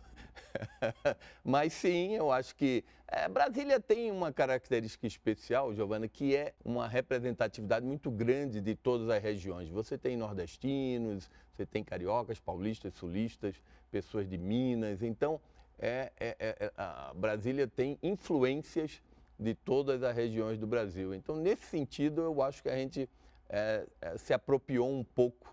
Mas 1.44 1.72
sim, 1.72 2.14
eu 2.14 2.30
acho 2.30 2.54
que 2.54 2.84
é, 3.12 3.28
Brasília 3.28 3.80
tem 3.80 4.10
uma 4.10 4.32
característica 4.32 5.04
especial, 5.06 5.74
Giovana, 5.74 6.06
que 6.06 6.36
é 6.36 6.54
uma 6.64 6.86
representatividade 6.86 7.84
muito 7.84 8.08
grande 8.08 8.60
de 8.60 8.76
todas 8.76 9.08
as 9.08 9.20
regiões. 9.20 9.68
Você 9.68 9.98
tem 9.98 10.16
nordestinos, 10.16 11.28
você 11.52 11.66
tem 11.66 11.82
cariocas, 11.82 12.38
paulistas, 12.38 12.94
sulistas, 12.94 13.56
pessoas 13.90 14.28
de 14.28 14.38
Minas. 14.38 15.02
Então, 15.02 15.40
é, 15.78 16.12
é, 16.20 16.36
é, 16.38 16.56
é 16.66 16.72
a 16.76 17.12
Brasília 17.14 17.66
tem 17.66 17.98
influências 18.00 19.02
de 19.36 19.54
todas 19.54 20.04
as 20.04 20.14
regiões 20.14 20.58
do 20.58 20.66
Brasil. 20.66 21.12
Então, 21.12 21.34
nesse 21.34 21.64
sentido, 21.64 22.20
eu 22.20 22.40
acho 22.42 22.62
que 22.62 22.68
a 22.68 22.76
gente 22.76 23.08
é, 23.48 23.84
se 24.18 24.32
apropriou 24.32 24.88
um 24.88 25.02
pouco 25.02 25.50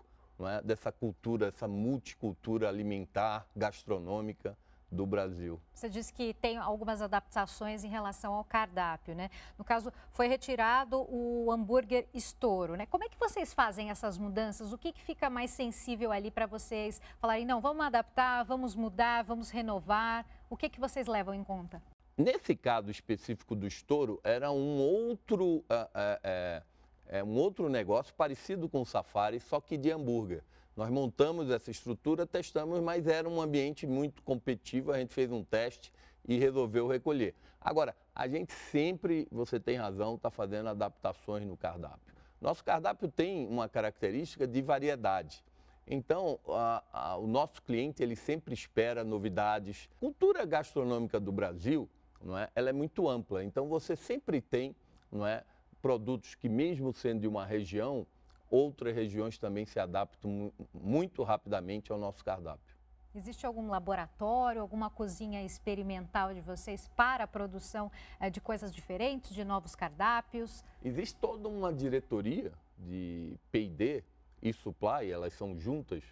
dessa 0.62 0.92
cultura, 0.92 1.48
essa 1.48 1.66
multicultura 1.66 2.68
alimentar, 2.68 3.48
gastronômica 3.56 4.56
do 4.90 5.04
Brasil. 5.06 5.60
Você 5.74 5.88
disse 5.88 6.12
que 6.12 6.32
tem 6.34 6.56
algumas 6.56 7.02
adaptações 7.02 7.84
em 7.84 7.88
relação 7.88 8.34
ao 8.34 8.44
cardápio, 8.44 9.14
né? 9.14 9.30
No 9.58 9.64
caso, 9.64 9.92
foi 10.10 10.28
retirado 10.28 11.06
o 11.10 11.52
hambúrguer 11.52 12.06
estouro, 12.14 12.74
né? 12.74 12.86
Como 12.86 13.04
é 13.04 13.08
que 13.08 13.18
vocês 13.18 13.52
fazem 13.52 13.90
essas 13.90 14.16
mudanças? 14.16 14.72
O 14.72 14.78
que, 14.78 14.92
que 14.92 15.02
fica 15.02 15.28
mais 15.28 15.50
sensível 15.50 16.10
ali 16.10 16.30
para 16.30 16.46
vocês 16.46 17.00
falarem, 17.18 17.44
não, 17.44 17.60
vamos 17.60 17.84
adaptar, 17.84 18.44
vamos 18.44 18.74
mudar, 18.74 19.22
vamos 19.22 19.50
renovar? 19.50 20.24
O 20.48 20.56
que, 20.56 20.68
que 20.68 20.80
vocês 20.80 21.06
levam 21.06 21.34
em 21.34 21.44
conta? 21.44 21.82
Nesse 22.16 22.56
caso 22.56 22.90
específico 22.90 23.54
do 23.54 23.66
estouro, 23.66 24.20
era 24.24 24.50
um 24.50 24.78
outro, 24.78 25.64
é, 25.68 25.88
é, 26.24 26.62
é, 27.06 27.24
um 27.24 27.36
outro 27.36 27.68
negócio 27.68 28.12
parecido 28.14 28.68
com 28.68 28.80
o 28.80 28.86
safari, 28.86 29.38
só 29.38 29.60
que 29.60 29.76
de 29.76 29.90
hambúrguer. 29.92 30.42
Nós 30.78 30.90
montamos 30.90 31.50
essa 31.50 31.72
estrutura, 31.72 32.24
testamos, 32.24 32.80
mas 32.80 33.08
era 33.08 33.28
um 33.28 33.42
ambiente 33.42 33.84
muito 33.84 34.22
competitivo, 34.22 34.92
a 34.92 34.98
gente 35.00 35.12
fez 35.12 35.28
um 35.32 35.42
teste 35.42 35.92
e 36.24 36.38
resolveu 36.38 36.86
recolher. 36.86 37.34
Agora, 37.60 37.96
a 38.14 38.28
gente 38.28 38.52
sempre, 38.52 39.26
você 39.28 39.58
tem 39.58 39.76
razão, 39.76 40.14
está 40.14 40.30
fazendo 40.30 40.68
adaptações 40.68 41.44
no 41.44 41.56
cardápio. 41.56 42.14
Nosso 42.40 42.62
cardápio 42.62 43.08
tem 43.08 43.44
uma 43.48 43.68
característica 43.68 44.46
de 44.46 44.62
variedade. 44.62 45.42
Então, 45.84 46.38
a, 46.46 46.84
a, 46.92 47.16
o 47.16 47.26
nosso 47.26 47.60
cliente 47.62 48.00
ele 48.00 48.14
sempre 48.14 48.54
espera 48.54 49.02
novidades. 49.02 49.88
Cultura 49.98 50.44
gastronômica 50.44 51.18
do 51.18 51.32
Brasil, 51.32 51.88
não 52.22 52.38
é? 52.38 52.48
Ela 52.54 52.70
é 52.70 52.72
muito 52.72 53.08
ampla. 53.08 53.42
Então, 53.42 53.66
você 53.66 53.96
sempre 53.96 54.40
tem, 54.40 54.76
não 55.10 55.26
é, 55.26 55.42
produtos 55.82 56.36
que 56.36 56.48
mesmo 56.48 56.92
sendo 56.92 57.22
de 57.22 57.26
uma 57.26 57.44
região, 57.44 58.06
outras 58.50 58.94
regiões 58.94 59.38
também 59.38 59.66
se 59.66 59.78
adaptam 59.78 60.52
muito 60.72 61.22
rapidamente 61.22 61.92
ao 61.92 61.98
nosso 61.98 62.24
cardápio. 62.24 62.76
Existe 63.14 63.46
algum 63.46 63.68
laboratório, 63.68 64.60
alguma 64.60 64.90
cozinha 64.90 65.42
experimental 65.42 66.34
de 66.34 66.40
vocês 66.40 66.88
para 66.94 67.24
a 67.24 67.26
produção 67.26 67.90
eh, 68.20 68.30
de 68.30 68.40
coisas 68.40 68.72
diferentes, 68.72 69.34
de 69.34 69.44
novos 69.44 69.74
cardápios? 69.74 70.64
Existe 70.84 71.16
toda 71.16 71.48
uma 71.48 71.72
diretoria 71.72 72.52
de 72.78 73.36
P&D 73.50 74.04
e 74.42 74.52
supply, 74.52 75.10
elas 75.10 75.32
são 75.32 75.58
juntas, 75.58 76.04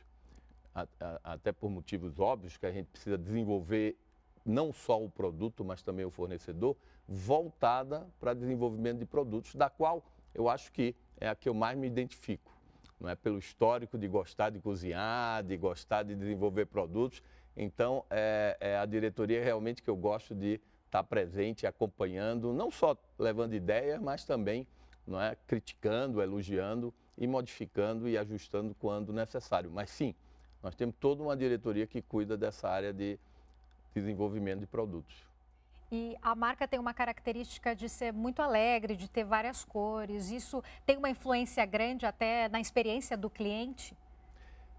até 1.23 1.53
por 1.53 1.71
motivos 1.71 2.19
óbvios 2.19 2.57
que 2.57 2.67
a 2.67 2.73
gente 2.73 2.87
precisa 2.87 3.17
desenvolver 3.17 3.97
não 4.45 4.73
só 4.73 5.03
o 5.03 5.09
produto, 5.09 5.65
mas 5.65 5.83
também 5.83 6.05
o 6.05 6.11
fornecedor, 6.11 6.77
voltada 7.07 8.07
para 8.21 8.35
desenvolvimento 8.35 8.99
de 8.99 9.07
produtos, 9.07 9.55
da 9.55 9.69
qual 9.71 10.05
eu 10.35 10.49
acho 10.49 10.73
que 10.73 10.95
é 11.21 11.29
a 11.29 11.35
que 11.35 11.49
eu 11.49 11.55
mais 11.55 11.77
me 11.77 11.87
identifico. 11.87 12.53
Não 13.01 13.09
é 13.09 13.15
pelo 13.15 13.39
histórico 13.39 13.99
de 13.99 14.09
gostar 14.09 14.51
de 14.51 14.59
cozinhar, 14.59 15.43
de 15.43 15.57
gostar 15.57 16.03
de 16.03 16.15
desenvolver 16.15 16.67
produtos. 16.67 17.23
Então, 17.57 18.05
é, 18.11 18.57
é 18.61 18.79
a 18.79 18.87
diretoria 18.87 19.43
realmente 19.43 19.83
que 19.83 19.91
eu 19.91 19.97
gosto 19.97 20.35
de 20.35 20.61
estar 20.87 21.03
presente, 21.05 21.67
acompanhando, 21.67 22.53
não 22.53 22.71
só 22.71 22.97
levando 23.19 23.55
ideias, 23.55 24.01
mas 24.01 24.25
também 24.25 24.67
não 25.07 25.21
é, 25.21 25.37
criticando, 25.47 26.23
elogiando 26.23 26.93
e 27.19 27.27
modificando 27.27 28.09
e 28.09 28.17
ajustando 28.17 28.75
quando 28.75 29.13
necessário. 29.13 29.71
Mas 29.71 29.91
sim, 29.91 30.15
nós 30.63 30.75
temos 30.75 30.95
toda 30.99 31.23
uma 31.23 31.37
diretoria 31.37 31.87
que 31.87 32.03
cuida 32.03 32.37
dessa 32.37 32.69
área 32.69 32.93
de 32.93 33.19
desenvolvimento 33.95 34.61
de 34.61 34.67
produtos. 34.67 35.26
E 35.91 36.17
a 36.21 36.35
marca 36.35 36.67
tem 36.67 36.81
uma 36.81 36.93
característica 36.93 37.75
de 37.75 37.89
ser 37.89 38.13
muito 38.13 38.43
alegre, 38.43 38.97
de 38.97 39.09
ter 39.09 39.25
várias 39.25 39.65
cores. 39.65 40.31
Isso 40.31 40.63
tem 40.85 40.97
uma 40.97 41.09
influência 41.09 41.65
grande 41.65 42.05
até 42.05 42.49
na 42.49 42.61
experiência 42.61 43.17
do 43.17 43.31
cliente? 43.31 43.97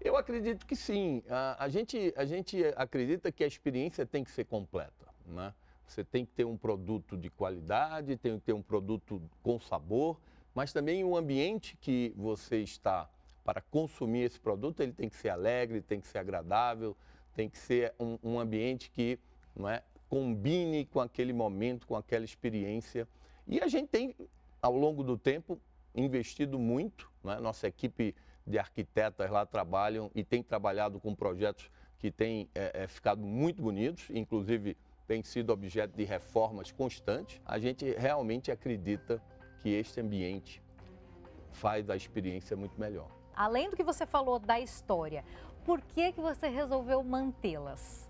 Eu 0.00 0.16
acredito 0.16 0.66
que 0.66 0.76
sim. 0.76 1.22
A, 1.28 1.64
a, 1.64 1.68
gente, 1.68 2.12
a 2.16 2.24
gente 2.24 2.62
acredita 2.76 3.32
que 3.32 3.42
a 3.42 3.46
experiência 3.46 4.04
tem 4.06 4.22
que 4.22 4.30
ser 4.30 4.44
completa. 4.44 5.06
Né? 5.26 5.52
Você 5.86 6.04
tem 6.04 6.24
que 6.24 6.32
ter 6.32 6.44
um 6.44 6.56
produto 6.56 7.16
de 7.16 7.30
qualidade, 7.30 8.16
tem 8.16 8.38
que 8.38 8.44
ter 8.44 8.52
um 8.52 8.62
produto 8.62 9.22
com 9.42 9.58
sabor, 9.58 10.20
mas 10.54 10.72
também 10.72 11.02
o 11.04 11.16
ambiente 11.16 11.76
que 11.80 12.12
você 12.16 12.58
está 12.58 13.08
para 13.42 13.62
consumir 13.62 14.24
esse 14.24 14.38
produto, 14.38 14.82
ele 14.82 14.92
tem 14.92 15.08
que 15.08 15.16
ser 15.16 15.30
alegre, 15.30 15.80
tem 15.80 16.00
que 16.00 16.06
ser 16.06 16.18
agradável, 16.18 16.94
tem 17.34 17.48
que 17.48 17.56
ser 17.56 17.94
um, 17.98 18.18
um 18.22 18.38
ambiente 18.38 18.90
que 18.90 19.18
não 19.56 19.66
é, 19.66 19.82
combine 20.08 20.84
com 20.86 21.00
aquele 21.00 21.32
momento, 21.32 21.86
com 21.86 21.96
aquela 21.96 22.24
experiência. 22.24 23.06
E 23.46 23.60
a 23.60 23.68
gente 23.68 23.88
tem, 23.88 24.14
ao 24.60 24.76
longo 24.76 25.02
do 25.02 25.16
tempo, 25.16 25.60
investido 25.94 26.58
muito. 26.58 27.10
Né? 27.22 27.38
Nossa 27.40 27.66
equipe 27.66 28.14
de 28.46 28.58
arquitetas 28.58 29.30
lá 29.30 29.44
trabalham 29.44 30.10
e 30.14 30.24
tem 30.24 30.42
trabalhado 30.42 30.98
com 30.98 31.14
projetos 31.14 31.70
que 31.98 32.10
têm 32.10 32.48
é, 32.54 32.82
é, 32.84 32.86
ficado 32.86 33.20
muito 33.20 33.60
bonitos, 33.60 34.08
inclusive 34.10 34.76
tem 35.06 35.22
sido 35.22 35.52
objeto 35.52 35.96
de 35.96 36.04
reformas 36.04 36.70
constantes. 36.70 37.40
A 37.44 37.58
gente 37.58 37.90
realmente 37.92 38.50
acredita 38.50 39.22
que 39.60 39.70
este 39.70 40.00
ambiente 40.00 40.62
faz 41.52 41.90
a 41.90 41.96
experiência 41.96 42.56
muito 42.56 42.78
melhor. 42.78 43.08
Além 43.34 43.70
do 43.70 43.76
que 43.76 43.82
você 43.82 44.06
falou 44.06 44.38
da 44.38 44.60
história, 44.60 45.24
por 45.64 45.80
que, 45.80 46.12
que 46.12 46.20
você 46.20 46.48
resolveu 46.48 47.02
mantê-las? 47.02 48.08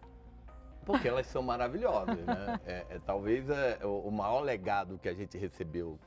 Porque 0.89 1.07
elas 1.07 1.27
são 1.27 1.43
maravilhosas, 1.43 2.17
né? 2.17 2.59
É, 2.65 2.87
é 2.89 2.99
talvez 3.05 3.47
é, 3.51 3.79
o, 3.85 4.11
maior 4.11 4.41
legado 4.41 4.99
que 4.99 5.07
a 5.07 5.13
gente 5.13 5.37
recebeu 5.37 5.99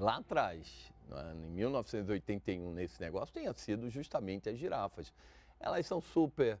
lá 0.00 0.16
atrás, 0.16 0.92
né? 1.08 1.32
em 1.36 1.50
1981, 1.52 2.72
nesse 2.72 3.00
negócio, 3.00 3.32
tenha 3.32 3.54
sido 3.54 3.88
justamente 3.88 4.48
as 4.48 4.58
girafas. 4.58 5.14
Elas 5.60 5.86
são 5.86 6.00
super 6.00 6.58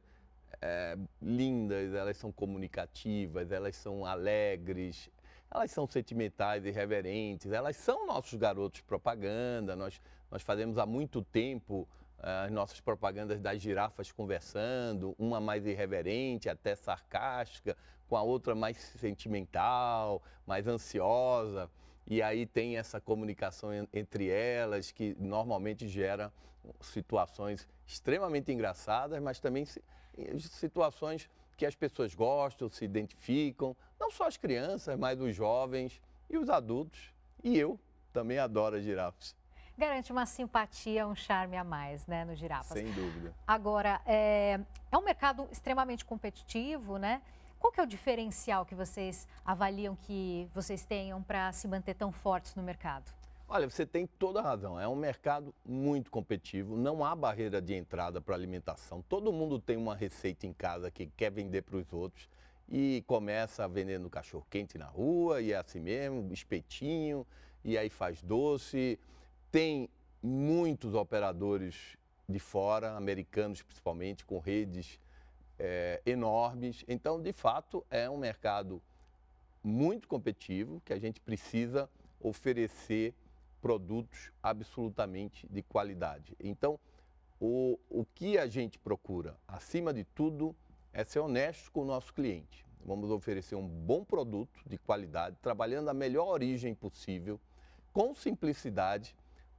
é, 0.62 0.96
lindas, 1.20 1.94
elas 1.94 2.16
são 2.16 2.30
comunicativas, 2.30 3.50
elas 3.50 3.74
são 3.74 4.06
alegres, 4.06 5.10
elas 5.50 5.72
são 5.72 5.84
sentimentais 5.84 6.64
e 6.64 6.70
reverentes, 6.70 7.50
elas 7.50 7.76
são 7.76 8.06
nossos 8.06 8.38
garotos 8.38 8.82
propaganda. 8.82 9.74
Nós, 9.74 10.00
nós 10.30 10.42
fazemos 10.42 10.78
há 10.78 10.86
muito 10.86 11.22
tempo 11.22 11.88
as 12.18 12.50
nossas 12.50 12.80
propagandas 12.80 13.40
das 13.40 13.60
girafas 13.60 14.10
conversando, 14.10 15.14
uma 15.18 15.40
mais 15.40 15.66
irreverente, 15.66 16.48
até 16.48 16.74
sarcástica, 16.74 17.76
com 18.08 18.16
a 18.16 18.22
outra 18.22 18.54
mais 18.54 18.76
sentimental, 18.76 20.22
mais 20.46 20.66
ansiosa. 20.66 21.70
E 22.06 22.22
aí 22.22 22.46
tem 22.46 22.76
essa 22.78 23.00
comunicação 23.00 23.70
entre 23.92 24.28
elas 24.28 24.92
que 24.92 25.16
normalmente 25.18 25.88
gera 25.88 26.32
situações 26.80 27.68
extremamente 27.86 28.52
engraçadas, 28.52 29.20
mas 29.20 29.38
também 29.38 29.64
situações 30.50 31.28
que 31.56 31.66
as 31.66 31.74
pessoas 31.74 32.14
gostam, 32.14 32.68
se 32.68 32.84
identificam, 32.84 33.76
não 33.98 34.10
só 34.10 34.26
as 34.26 34.36
crianças, 34.36 34.98
mas 34.98 35.20
os 35.20 35.34
jovens 35.34 36.00
e 36.28 36.36
os 36.36 36.48
adultos. 36.48 37.12
E 37.42 37.58
eu 37.58 37.78
também 38.12 38.38
adoro 38.38 38.76
as 38.76 38.84
girafas 38.84 39.34
garante 39.76 40.10
uma 40.10 40.26
simpatia, 40.26 41.06
um 41.06 41.14
charme 41.14 41.56
a 41.56 41.64
mais, 41.64 42.06
né, 42.06 42.24
no 42.24 42.34
girafas. 42.34 42.78
Sem 42.78 42.90
dúvida. 42.92 43.34
Agora, 43.46 44.00
é, 44.06 44.60
é 44.90 44.98
um 44.98 45.02
mercado 45.02 45.46
extremamente 45.52 46.04
competitivo, 46.04 46.98
né? 46.98 47.20
Qual 47.58 47.72
que 47.72 47.80
é 47.80 47.82
o 47.82 47.86
diferencial 47.86 48.64
que 48.64 48.74
vocês 48.74 49.26
avaliam 49.44 49.96
que 49.96 50.48
vocês 50.54 50.84
tenham 50.84 51.22
para 51.22 51.52
se 51.52 51.66
manter 51.66 51.94
tão 51.94 52.12
fortes 52.12 52.54
no 52.54 52.62
mercado? 52.62 53.10
Olha, 53.48 53.68
você 53.68 53.86
tem 53.86 54.06
toda 54.06 54.40
a 54.40 54.42
razão. 54.42 54.78
É 54.78 54.88
um 54.88 54.96
mercado 54.96 55.54
muito 55.64 56.10
competitivo, 56.10 56.76
não 56.76 57.04
há 57.04 57.14
barreira 57.14 57.60
de 57.62 57.74
entrada 57.74 58.20
para 58.20 58.34
alimentação. 58.34 59.02
Todo 59.08 59.32
mundo 59.32 59.60
tem 59.60 59.76
uma 59.76 59.94
receita 59.94 60.46
em 60.46 60.52
casa 60.52 60.90
que 60.90 61.06
quer 61.06 61.30
vender 61.30 61.62
para 61.62 61.76
os 61.76 61.92
outros 61.92 62.28
e 62.68 63.04
começa 63.06 63.66
vendendo 63.68 64.10
cachorro 64.10 64.44
quente 64.50 64.76
na 64.76 64.86
rua 64.86 65.40
e 65.40 65.52
é 65.52 65.56
assim 65.56 65.78
mesmo, 65.78 66.32
espetinho, 66.32 67.24
e 67.64 67.78
aí 67.78 67.88
faz 67.88 68.20
doce 68.20 68.98
tem 69.56 69.88
muitos 70.22 70.92
operadores 70.92 71.96
de 72.28 72.38
fora, 72.38 72.94
americanos 72.94 73.62
principalmente, 73.62 74.22
com 74.22 74.38
redes 74.38 75.00
é, 75.58 76.02
enormes. 76.04 76.84
Então, 76.86 77.22
de 77.22 77.32
fato, 77.32 77.82
é 77.90 78.10
um 78.10 78.18
mercado 78.18 78.82
muito 79.64 80.08
competitivo 80.08 80.82
que 80.84 80.92
a 80.92 80.98
gente 80.98 81.22
precisa 81.22 81.88
oferecer 82.20 83.14
produtos 83.62 84.30
absolutamente 84.42 85.46
de 85.48 85.62
qualidade. 85.62 86.36
Então, 86.38 86.78
o, 87.40 87.78
o 87.88 88.04
que 88.14 88.36
a 88.36 88.46
gente 88.46 88.78
procura, 88.78 89.38
acima 89.48 89.90
de 89.90 90.04
tudo, 90.04 90.54
é 90.92 91.02
ser 91.02 91.20
honesto 91.20 91.72
com 91.72 91.80
o 91.80 91.86
nosso 91.86 92.12
cliente. 92.12 92.66
Vamos 92.84 93.10
oferecer 93.10 93.54
um 93.54 93.66
bom 93.66 94.04
produto 94.04 94.60
de 94.66 94.76
qualidade, 94.76 95.38
trabalhando 95.40 95.88
a 95.88 95.94
melhor 95.94 96.28
origem 96.28 96.74
possível, 96.74 97.40
com 97.90 98.14
simplicidade 98.14 99.16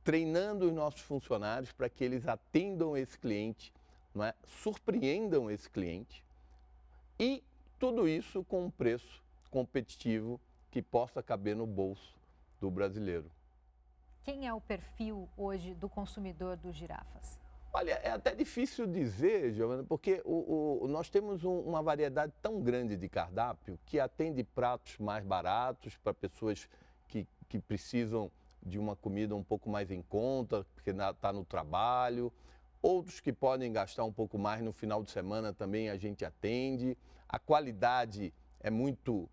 treinando 0.08 0.68
os 0.68 0.72
nossos 0.72 1.02
funcionários 1.02 1.74
para 1.74 1.90
que 1.90 2.02
eles 2.02 2.26
atendam 2.26 2.96
esse 2.96 3.20
cliente, 3.20 3.74
não 4.16 4.24
é? 4.24 4.34
surpreendam 4.48 5.52
esse 5.52 5.70
cliente 5.70 6.24
e 7.20 7.44
tudo 7.78 8.08
isso 8.08 8.42
com 8.46 8.64
um 8.64 8.72
preço 8.72 9.22
competitivo 9.52 10.40
que 10.72 10.82
possa 10.82 11.22
caber 11.22 11.58
no 11.58 11.68
bolso 11.68 12.16
do 12.62 12.72
brasileiro. 12.72 13.30
Quem 14.24 14.48
é 14.48 14.54
o 14.54 14.62
perfil 14.62 15.28
hoje 15.36 15.74
do 15.74 15.90
consumidor 15.90 16.56
dos 16.56 16.74
girafas? 16.74 17.38
Olha, 17.74 18.00
é 18.02 18.12
até 18.12 18.34
difícil 18.34 18.88
dizer, 18.88 19.52
Giovana, 19.52 19.84
porque 19.84 20.22
o, 20.24 20.84
o, 20.84 20.88
nós 20.88 21.10
temos 21.10 21.44
um, 21.44 21.60
uma 21.60 21.84
variedade 21.84 22.32
tão 22.42 22.62
grande 22.62 22.96
de 22.96 23.10
cardápio 23.10 23.78
que 23.86 24.00
atende 24.00 24.42
pratos 24.42 24.98
mais 25.00 25.26
baratos 25.26 25.98
para 25.98 26.14
pessoas 26.14 26.70
que, 27.10 27.28
que 27.50 27.60
precisam 27.60 28.32
de 28.64 28.78
uma 28.78 28.96
comida 28.96 29.36
um 29.36 29.44
pouco 29.44 29.70
mais 29.70 29.92
em 29.92 30.02
conta, 30.02 30.66
porque 30.76 30.92
está 30.92 31.32
no 31.32 31.46
trabalho. 31.46 32.32
Outros 32.82 33.20
que 33.20 33.34
podem 33.34 33.72
gastar 33.72 34.04
um 34.04 34.14
pouco 34.14 34.38
mais 34.38 34.62
no 34.62 34.72
final 34.72 35.04
de 35.04 35.12
semana 35.12 35.54
também 35.54 35.90
a 35.90 35.98
gente 35.98 36.24
atende. 36.24 36.98
A 37.28 37.39
qualidade 37.39 38.34
é 38.60 38.70
muito 38.70 39.30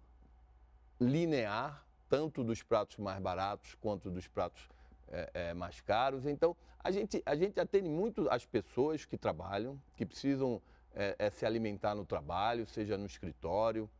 linear, 1.01 1.85
tanto 2.09 2.43
dos 2.43 2.63
pratos 2.63 2.97
mais 2.99 3.21
baratos 3.21 3.75
quanto 3.75 4.11
dos 4.11 4.27
pratos 4.27 4.69
é, 5.09 5.31
é, 5.35 5.55
mais 5.55 5.81
caros. 5.81 6.27
Então, 6.27 6.57
a 6.83 6.91
gente, 6.91 7.23
a 7.25 7.35
gente 7.35 7.59
atende 7.61 7.89
muito 7.89 8.29
as 8.31 8.45
pessoas 8.45 9.05
que 9.05 9.17
trabalham, 9.17 9.81
que 9.97 10.05
precisam 10.05 10.61
é, 10.95 11.15
é 11.19 11.31
se 11.31 11.45
alimentar 11.45 11.95
no 11.95 12.05
trabalho, 12.05 12.67
seja 12.67 12.97
no 12.97 13.07
escritório, 13.07 13.91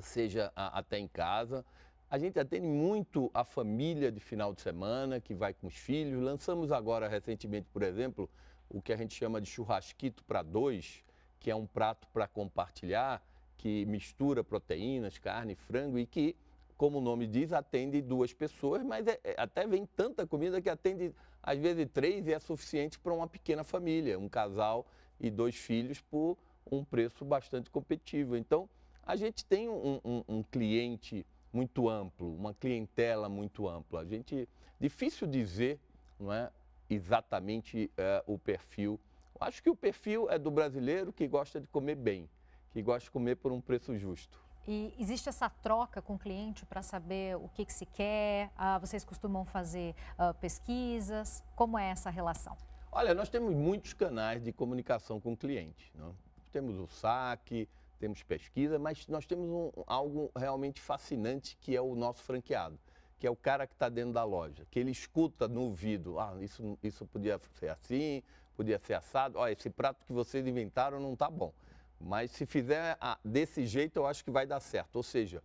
seja 0.00 0.52
a, 0.54 0.78
até 0.78 0.98
em 0.98 1.08
casa. 1.08 1.64
A 2.12 2.18
gente 2.18 2.38
atende 2.38 2.66
muito 2.66 3.30
a 3.32 3.42
família 3.42 4.12
de 4.12 4.20
final 4.20 4.52
de 4.52 4.60
semana, 4.60 5.18
que 5.18 5.32
vai 5.32 5.54
com 5.54 5.66
os 5.66 5.74
filhos. 5.74 6.22
Lançamos 6.22 6.70
agora, 6.70 7.08
recentemente, 7.08 7.66
por 7.72 7.82
exemplo, 7.82 8.28
o 8.68 8.82
que 8.82 8.92
a 8.92 8.96
gente 8.98 9.14
chama 9.14 9.40
de 9.40 9.48
churrasquito 9.48 10.22
para 10.24 10.42
dois, 10.42 11.02
que 11.40 11.50
é 11.50 11.56
um 11.56 11.64
prato 11.66 12.06
para 12.08 12.28
compartilhar, 12.28 13.26
que 13.56 13.86
mistura 13.86 14.44
proteínas, 14.44 15.16
carne, 15.16 15.54
frango 15.54 15.98
e 15.98 16.04
que, 16.04 16.36
como 16.76 16.98
o 16.98 17.00
nome 17.00 17.26
diz, 17.26 17.50
atende 17.50 18.02
duas 18.02 18.30
pessoas, 18.34 18.82
mas 18.82 19.06
é, 19.06 19.18
é, 19.24 19.34
até 19.38 19.66
vem 19.66 19.86
tanta 19.86 20.26
comida 20.26 20.60
que 20.60 20.68
atende, 20.68 21.14
às 21.42 21.58
vezes, 21.58 21.88
três 21.94 22.26
e 22.26 22.34
é 22.34 22.38
suficiente 22.38 22.98
para 22.98 23.14
uma 23.14 23.26
pequena 23.26 23.64
família, 23.64 24.18
um 24.18 24.28
casal 24.28 24.86
e 25.18 25.30
dois 25.30 25.56
filhos, 25.56 26.02
por 26.02 26.36
um 26.70 26.84
preço 26.84 27.24
bastante 27.24 27.70
competitivo. 27.70 28.36
Então, 28.36 28.68
a 29.02 29.16
gente 29.16 29.46
tem 29.46 29.66
um, 29.70 29.98
um, 30.04 30.24
um 30.28 30.42
cliente 30.42 31.24
muito 31.52 31.88
amplo, 31.88 32.34
uma 32.34 32.54
clientela 32.54 33.28
muito 33.28 33.68
ampla. 33.68 34.00
A 34.00 34.04
gente 34.04 34.48
difícil 34.80 35.26
dizer, 35.26 35.78
não 36.18 36.32
é, 36.32 36.50
exatamente 36.88 37.90
é, 37.96 38.22
o 38.26 38.38
perfil. 38.38 38.98
Eu 39.38 39.46
acho 39.46 39.62
que 39.62 39.70
o 39.70 39.76
perfil 39.76 40.30
é 40.30 40.38
do 40.38 40.50
brasileiro 40.50 41.12
que 41.12 41.26
gosta 41.28 41.60
de 41.60 41.66
comer 41.68 41.96
bem, 41.96 42.28
que 42.72 42.82
gosta 42.82 43.04
de 43.04 43.10
comer 43.10 43.36
por 43.36 43.52
um 43.52 43.60
preço 43.60 43.96
justo. 43.96 44.40
E 44.66 44.94
existe 44.98 45.28
essa 45.28 45.50
troca 45.50 46.00
com 46.00 46.14
o 46.14 46.18
cliente 46.18 46.64
para 46.64 46.82
saber 46.82 47.36
o 47.36 47.48
que, 47.48 47.64
que 47.64 47.72
se 47.72 47.84
quer? 47.84 48.50
Ah, 48.56 48.78
vocês 48.78 49.04
costumam 49.04 49.44
fazer 49.44 49.94
ah, 50.16 50.32
pesquisas? 50.34 51.42
Como 51.56 51.76
é 51.76 51.90
essa 51.90 52.10
relação? 52.10 52.56
Olha, 52.92 53.12
nós 53.14 53.28
temos 53.28 53.54
muitos 53.54 53.92
canais 53.92 54.42
de 54.42 54.52
comunicação 54.52 55.20
com 55.20 55.32
o 55.32 55.36
cliente. 55.36 55.90
Não? 55.96 56.14
Temos 56.52 56.78
o 56.78 56.86
saque, 56.86 57.68
temos 58.02 58.20
pesquisa, 58.24 58.80
mas 58.80 59.06
nós 59.06 59.24
temos 59.24 59.48
um, 59.48 59.70
algo 59.86 60.32
realmente 60.34 60.80
fascinante 60.80 61.56
que 61.60 61.76
é 61.76 61.80
o 61.80 61.94
nosso 61.94 62.20
franqueado, 62.24 62.76
que 63.16 63.28
é 63.28 63.30
o 63.30 63.36
cara 63.36 63.64
que 63.64 63.74
está 63.74 63.88
dentro 63.88 64.12
da 64.12 64.24
loja, 64.24 64.66
que 64.68 64.80
ele 64.80 64.90
escuta 64.90 65.46
no 65.46 65.62
ouvido, 65.62 66.18
ah, 66.18 66.36
isso, 66.40 66.76
isso 66.82 67.06
podia 67.06 67.40
ser 67.60 67.68
assim, 67.68 68.20
podia 68.56 68.76
ser 68.80 68.94
assado, 68.94 69.38
olha, 69.38 69.52
esse 69.52 69.70
prato 69.70 70.04
que 70.04 70.12
vocês 70.12 70.44
inventaram 70.44 70.98
não 70.98 71.12
está 71.12 71.30
bom, 71.30 71.54
mas 72.00 72.32
se 72.32 72.44
fizer 72.44 72.96
ah, 73.00 73.16
desse 73.24 73.64
jeito 73.66 73.98
eu 73.98 74.04
acho 74.04 74.24
que 74.24 74.32
vai 74.32 74.48
dar 74.48 74.58
certo, 74.58 74.96
ou 74.96 75.04
seja, 75.04 75.40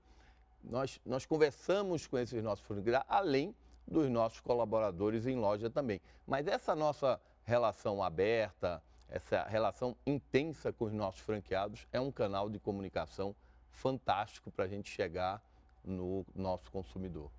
nós, 0.64 1.00
nós 1.06 1.28
conversamos 1.28 2.08
com 2.08 2.18
esses 2.18 2.42
nossos 2.42 2.66
franqueados, 2.66 3.08
além 3.08 3.56
dos 3.88 4.10
nossos 4.10 4.40
colaboradores 4.40 5.28
em 5.28 5.36
loja 5.36 5.70
também, 5.70 6.02
mas 6.26 6.48
essa 6.48 6.76
nossa 6.76 7.22
relação 7.44 8.02
aberta, 8.02 8.82
essa 9.10 9.44
relação 9.44 9.96
intensa 10.06 10.72
com 10.72 10.86
os 10.86 10.94
nossos 10.94 11.22
franqueados 11.22 11.88
é 11.92 12.00
um 12.00 12.12
canal 12.12 12.50
de 12.50 12.60
comunicação 12.60 13.36
fantástico 13.72 14.52
para 14.52 14.66
a 14.66 14.68
gente 14.68 14.90
chegar 14.90 15.42
no 15.84 16.26
nosso 16.36 16.72
consumidor. 16.72 17.32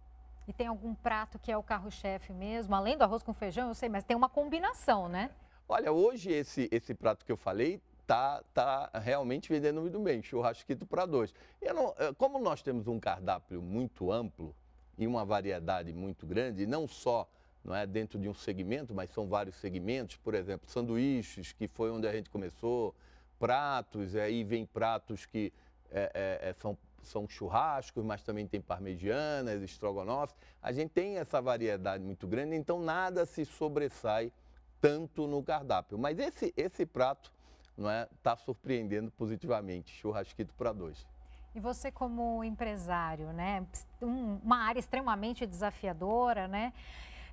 E 0.46 0.52
tem 0.52 0.66
algum 0.66 0.94
prato 0.94 1.38
que 1.38 1.52
é 1.52 1.56
o 1.56 1.62
carro-chefe 1.62 2.32
mesmo? 2.32 2.74
Além 2.74 2.96
do 2.96 3.02
arroz 3.02 3.22
com 3.22 3.34
feijão, 3.34 3.68
eu 3.68 3.74
sei, 3.74 3.88
mas 3.88 4.04
tem 4.04 4.16
uma 4.16 4.28
combinação, 4.28 5.08
né? 5.08 5.30
Olha, 5.68 5.92
hoje 5.92 6.32
esse, 6.32 6.68
esse 6.72 6.94
prato 6.94 7.26
que 7.26 7.30
eu 7.30 7.36
falei 7.36 7.82
tá, 8.06 8.42
tá 8.54 8.90
realmente 8.94 9.50
vendendo 9.50 9.82
muito 9.82 10.00
bem, 10.00 10.22
churrasquito 10.22 10.86
para 10.86 11.04
dois. 11.04 11.34
Não, 11.62 11.94
eh, 11.98 12.14
como 12.16 12.38
nós 12.38 12.62
temos 12.62 12.88
um 12.88 12.98
cardápio 12.98 13.60
muito 13.60 14.10
amplo 14.10 14.56
e 14.96 15.06
uma 15.06 15.26
variedade 15.26 15.92
muito 15.92 16.26
grande, 16.26 16.66
não 16.66 16.88
só 16.88 17.28
não 17.64 17.74
é 17.74 17.86
dentro 17.86 18.18
de 18.18 18.28
um 18.28 18.34
segmento, 18.34 18.94
mas 18.94 19.10
são 19.10 19.28
vários 19.28 19.56
segmentos, 19.56 20.16
por 20.16 20.34
exemplo, 20.34 20.68
sanduíches, 20.68 21.52
que 21.52 21.68
foi 21.68 21.90
onde 21.90 22.06
a 22.06 22.12
gente 22.12 22.30
começou, 22.30 22.94
pratos, 23.38 24.14
aí 24.16 24.42
vem 24.44 24.66
pratos 24.66 25.26
que 25.26 25.52
é, 25.90 26.10
é, 26.14 26.48
é, 26.50 26.52
são, 26.54 26.76
são 27.02 27.28
churrascos, 27.28 28.04
mas 28.04 28.22
também 28.22 28.46
tem 28.46 28.60
parmegianas, 28.60 29.62
estrogonofe. 29.62 30.34
A 30.62 30.72
gente 30.72 30.90
tem 30.90 31.18
essa 31.18 31.40
variedade 31.40 32.02
muito 32.04 32.26
grande, 32.26 32.56
então 32.56 32.80
nada 32.80 33.24
se 33.24 33.44
sobressai 33.44 34.32
tanto 34.80 35.26
no 35.26 35.42
cardápio. 35.42 35.98
Mas 35.98 36.18
esse, 36.18 36.52
esse 36.56 36.84
prato 36.84 37.32
não 37.76 37.90
é 37.90 38.08
está 38.16 38.36
surpreendendo 38.36 39.10
positivamente, 39.12 39.92
churrasquito 39.92 40.52
para 40.54 40.72
dois. 40.72 41.06
E 41.54 41.60
você 41.60 41.90
como 41.90 42.44
empresário, 42.44 43.32
né, 43.32 43.66
uma 44.00 44.58
área 44.58 44.78
extremamente 44.78 45.46
desafiadora, 45.46 46.46
né? 46.46 46.72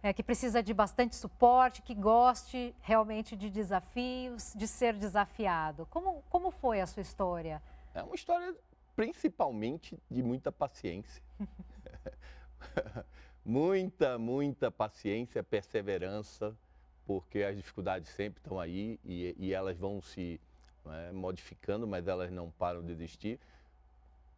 É, 0.05 0.13
que 0.13 0.21
precisa 0.21 0.61
de 0.61 0.71
bastante 0.71 1.15
suporte, 1.15 1.81
que 1.81 1.95
goste 1.95 2.75
realmente 2.79 3.35
de 3.35 3.49
desafios, 3.49 4.53
de 4.55 4.67
ser 4.67 4.93
desafiado. 4.93 5.87
Como, 5.87 6.21
como 6.29 6.51
foi 6.51 6.79
a 6.79 6.85
sua 6.85 7.01
história? 7.01 7.59
É 7.91 8.03
uma 8.03 8.13
história 8.13 8.55
principalmente 8.95 9.97
de 10.07 10.21
muita 10.21 10.51
paciência. 10.51 11.23
muita, 13.43 14.19
muita 14.19 14.69
paciência, 14.69 15.43
perseverança, 15.43 16.55
porque 17.03 17.41
as 17.41 17.55
dificuldades 17.55 18.11
sempre 18.11 18.39
estão 18.41 18.59
aí 18.59 18.99
e, 19.03 19.35
e 19.39 19.53
elas 19.55 19.75
vão 19.75 20.03
se 20.03 20.39
né, 20.85 21.11
modificando, 21.13 21.87
mas 21.87 22.07
elas 22.07 22.29
não 22.29 22.51
param 22.51 22.85
de 22.85 22.91
existir. 22.91 23.39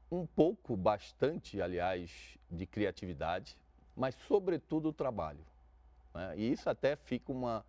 Um 0.10 0.26
pouco, 0.26 0.78
bastante, 0.78 1.62
aliás, 1.62 2.38
de 2.50 2.66
criatividade, 2.66 3.58
mas 3.98 4.16
sobretudo 4.16 4.88
o 4.88 4.94
trabalho. 4.94 5.46
Né? 6.18 6.34
E 6.36 6.52
isso 6.52 6.68
até 6.68 6.96
fica 6.96 7.32
uma, 7.32 7.64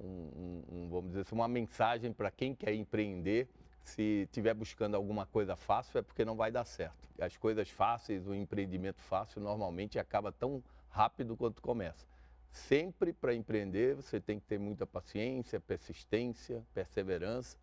um, 0.00 0.62
um, 0.70 0.88
vamos 0.88 1.10
dizer 1.10 1.20
assim, 1.20 1.34
uma 1.34 1.46
mensagem 1.46 2.10
para 2.10 2.30
quem 2.30 2.54
quer 2.54 2.72
empreender. 2.72 3.46
Se 3.84 4.22
estiver 4.22 4.54
buscando 4.54 4.94
alguma 4.94 5.26
coisa 5.26 5.56
fácil, 5.56 5.98
é 5.98 6.02
porque 6.02 6.24
não 6.24 6.36
vai 6.36 6.50
dar 6.50 6.64
certo. 6.64 7.08
As 7.20 7.36
coisas 7.36 7.68
fáceis, 7.68 8.26
o 8.26 8.34
empreendimento 8.34 9.00
fácil, 9.02 9.42
normalmente 9.42 9.98
acaba 9.98 10.32
tão 10.32 10.62
rápido 10.88 11.36
quanto 11.36 11.60
começa. 11.60 12.06
Sempre 12.50 13.12
para 13.12 13.34
empreender, 13.34 13.96
você 13.96 14.20
tem 14.20 14.38
que 14.38 14.46
ter 14.46 14.58
muita 14.58 14.86
paciência, 14.86 15.60
persistência, 15.60 16.64
perseverança 16.72 17.58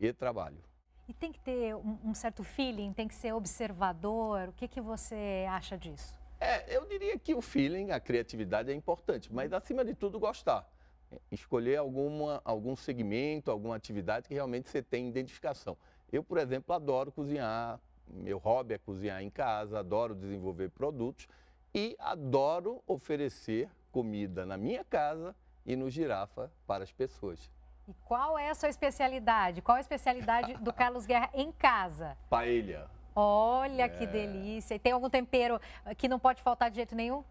e 0.00 0.12
trabalho. 0.12 0.62
E 1.08 1.12
tem 1.12 1.32
que 1.32 1.40
ter 1.40 1.74
um, 1.74 1.98
um 2.04 2.14
certo 2.14 2.42
feeling, 2.44 2.92
tem 2.92 3.08
que 3.08 3.14
ser 3.14 3.32
observador. 3.32 4.48
O 4.48 4.52
que, 4.52 4.68
que 4.68 4.80
você 4.80 5.46
acha 5.50 5.76
disso? 5.76 6.14
É, 6.38 6.76
eu 6.76 6.86
diria 6.86 7.18
que 7.18 7.34
o 7.34 7.40
feeling, 7.40 7.90
a 7.90 8.00
criatividade 8.00 8.70
é 8.70 8.74
importante, 8.74 9.32
mas 9.32 9.52
acima 9.52 9.84
de 9.84 9.94
tudo 9.94 10.18
gostar. 10.18 10.68
Escolher 11.30 11.76
alguma, 11.76 12.42
algum 12.44 12.76
segmento, 12.76 13.50
alguma 13.50 13.76
atividade 13.76 14.28
que 14.28 14.34
realmente 14.34 14.68
você 14.68 14.82
tem 14.82 15.08
identificação. 15.08 15.76
Eu, 16.12 16.22
por 16.22 16.38
exemplo, 16.38 16.74
adoro 16.74 17.10
cozinhar, 17.10 17.80
meu 18.08 18.38
hobby 18.38 18.74
é 18.74 18.78
cozinhar 18.78 19.22
em 19.22 19.30
casa, 19.30 19.78
adoro 19.78 20.14
desenvolver 20.14 20.68
produtos 20.70 21.26
e 21.74 21.96
adoro 21.98 22.82
oferecer 22.86 23.68
comida 23.90 24.44
na 24.44 24.56
minha 24.56 24.84
casa 24.84 25.34
e 25.64 25.74
no 25.74 25.90
Girafa 25.90 26.50
para 26.66 26.84
as 26.84 26.92
pessoas. 26.92 27.50
E 27.88 27.94
qual 28.04 28.38
é 28.38 28.50
a 28.50 28.54
sua 28.54 28.68
especialidade? 28.68 29.62
Qual 29.62 29.76
a 29.76 29.80
especialidade 29.80 30.54
do 30.54 30.72
Carlos 30.74 31.06
Guerra 31.06 31.30
em 31.34 31.52
casa? 31.52 32.16
Paella. 32.28 32.90
Olha 33.16 33.84
é... 33.84 33.88
que 33.88 34.06
delícia. 34.06 34.74
E 34.74 34.78
tem 34.78 34.92
algum 34.92 35.08
tempero 35.08 35.58
que 35.96 36.06
não 36.06 36.18
pode 36.18 36.42
faltar 36.42 36.70
de 36.70 36.76
jeito 36.76 36.94
nenhum? 36.94 37.24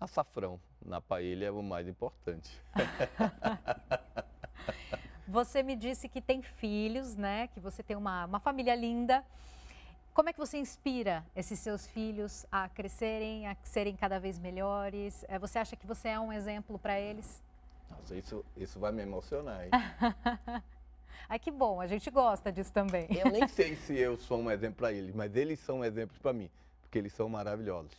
Açafrão 0.00 0.60
na 0.84 1.00
paella 1.00 1.44
é 1.44 1.50
o 1.50 1.62
mais 1.62 1.86
importante. 1.86 2.50
você 5.28 5.62
me 5.62 5.76
disse 5.76 6.08
que 6.08 6.20
tem 6.20 6.42
filhos, 6.42 7.14
né? 7.14 7.46
Que 7.48 7.60
você 7.60 7.84
tem 7.84 7.96
uma, 7.96 8.24
uma 8.24 8.40
família 8.40 8.74
linda. 8.74 9.24
Como 10.12 10.28
é 10.28 10.32
que 10.32 10.38
você 10.38 10.58
inspira 10.58 11.24
esses 11.34 11.58
seus 11.60 11.86
filhos 11.86 12.44
a 12.50 12.68
crescerem, 12.68 13.46
a 13.46 13.56
serem 13.62 13.96
cada 13.96 14.18
vez 14.18 14.40
melhores? 14.40 15.24
É, 15.28 15.38
você 15.38 15.58
acha 15.58 15.76
que 15.76 15.86
você 15.86 16.08
é 16.08 16.20
um 16.20 16.32
exemplo 16.32 16.78
para 16.78 16.98
eles? 16.98 17.40
Nossa, 17.88 18.16
isso, 18.16 18.44
isso 18.56 18.80
vai 18.80 18.90
me 18.90 19.02
emocionar, 19.02 19.64
hein? 19.64 19.70
Ai, 21.28 21.38
que 21.38 21.50
bom, 21.50 21.80
a 21.80 21.86
gente 21.86 22.10
gosta 22.10 22.52
disso 22.52 22.72
também. 22.72 23.06
Eu 23.10 23.30
nem 23.30 23.46
sei 23.48 23.76
se 23.76 23.98
eu 23.98 24.16
sou 24.16 24.38
um 24.38 24.50
exemplo 24.50 24.76
para 24.76 24.92
eles, 24.92 25.14
mas 25.14 25.34
eles 25.36 25.58
são 25.60 25.84
exemplos 25.84 26.18
para 26.18 26.32
mim, 26.32 26.50
porque 26.80 26.98
eles 26.98 27.12
são 27.12 27.28
maravilhosos. 27.28 27.96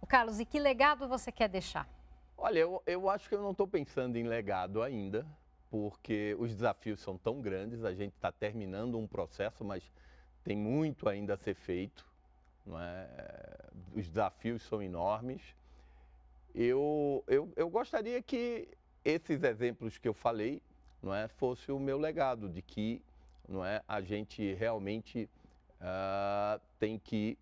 O 0.00 0.06
Carlos, 0.06 0.38
e 0.38 0.44
que 0.44 0.58
legado 0.58 1.08
você 1.08 1.32
quer 1.32 1.48
deixar? 1.48 1.88
Olha, 2.38 2.58
eu, 2.58 2.82
eu 2.86 3.08
acho 3.08 3.28
que 3.28 3.34
eu 3.34 3.42
não 3.42 3.52
estou 3.52 3.66
pensando 3.66 4.16
em 4.16 4.24
legado 4.24 4.82
ainda, 4.82 5.26
porque 5.70 6.36
os 6.38 6.54
desafios 6.54 7.00
são 7.00 7.16
tão 7.16 7.40
grandes, 7.40 7.84
a 7.84 7.94
gente 7.94 8.14
está 8.14 8.30
terminando 8.30 8.98
um 8.98 9.06
processo, 9.06 9.64
mas 9.64 9.90
tem 10.44 10.56
muito 10.56 11.08
ainda 11.08 11.34
a 11.34 11.36
ser 11.36 11.54
feito, 11.54 12.06
é? 12.78 13.06
os 13.94 14.06
desafios 14.06 14.62
são 14.62 14.82
enormes. 14.82 15.42
Eu, 16.54 17.24
eu, 17.26 17.52
eu 17.56 17.68
gostaria 17.68 18.20
que 18.22 18.68
esses 19.04 19.42
exemplos 19.42 19.98
que 19.98 20.08
eu 20.08 20.14
falei 20.14 20.62
não 21.06 21.14
é, 21.14 21.28
fosse 21.28 21.70
o 21.70 21.78
meu 21.78 21.98
legado, 21.98 22.48
de 22.48 22.60
que 22.60 23.00
não 23.48 23.64
é, 23.64 23.80
a 23.86 24.00
gente 24.00 24.54
realmente 24.54 25.30
uh, 25.80 26.60
tem 26.80 26.98
que 26.98 27.38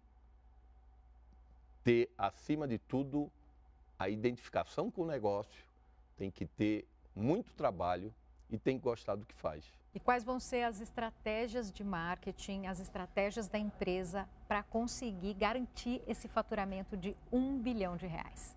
ter, 1.83 2.11
acima 2.19 2.69
de 2.69 2.77
tudo, 2.77 3.31
a 3.99 4.11
identificação 4.11 4.91
com 4.91 5.03
o 5.03 5.07
negócio, 5.07 5.65
tem 6.19 6.31
que 6.31 6.45
ter 6.45 6.87
muito 7.17 7.55
trabalho 7.55 8.13
e 8.51 8.59
tem 8.59 8.77
que 8.77 8.85
gostar 8.85 9.17
do 9.17 9.25
que 9.25 9.35
faz. 9.35 9.65
E 9.95 10.01
quais 10.01 10.25
vão 10.25 10.39
ser 10.39 10.65
as 10.65 10.81
estratégias 10.81 11.73
de 11.73 11.83
marketing, 11.83 12.67
as 12.67 12.81
estratégias 12.81 13.49
da 13.49 13.59
empresa 13.59 14.29
para 14.47 14.63
conseguir 14.63 15.33
garantir 15.35 16.03
esse 16.07 16.29
faturamento 16.29 16.97
de 16.99 17.17
um 17.33 17.59
bilhão 17.59 17.97
de 17.97 18.07
reais? 18.07 18.55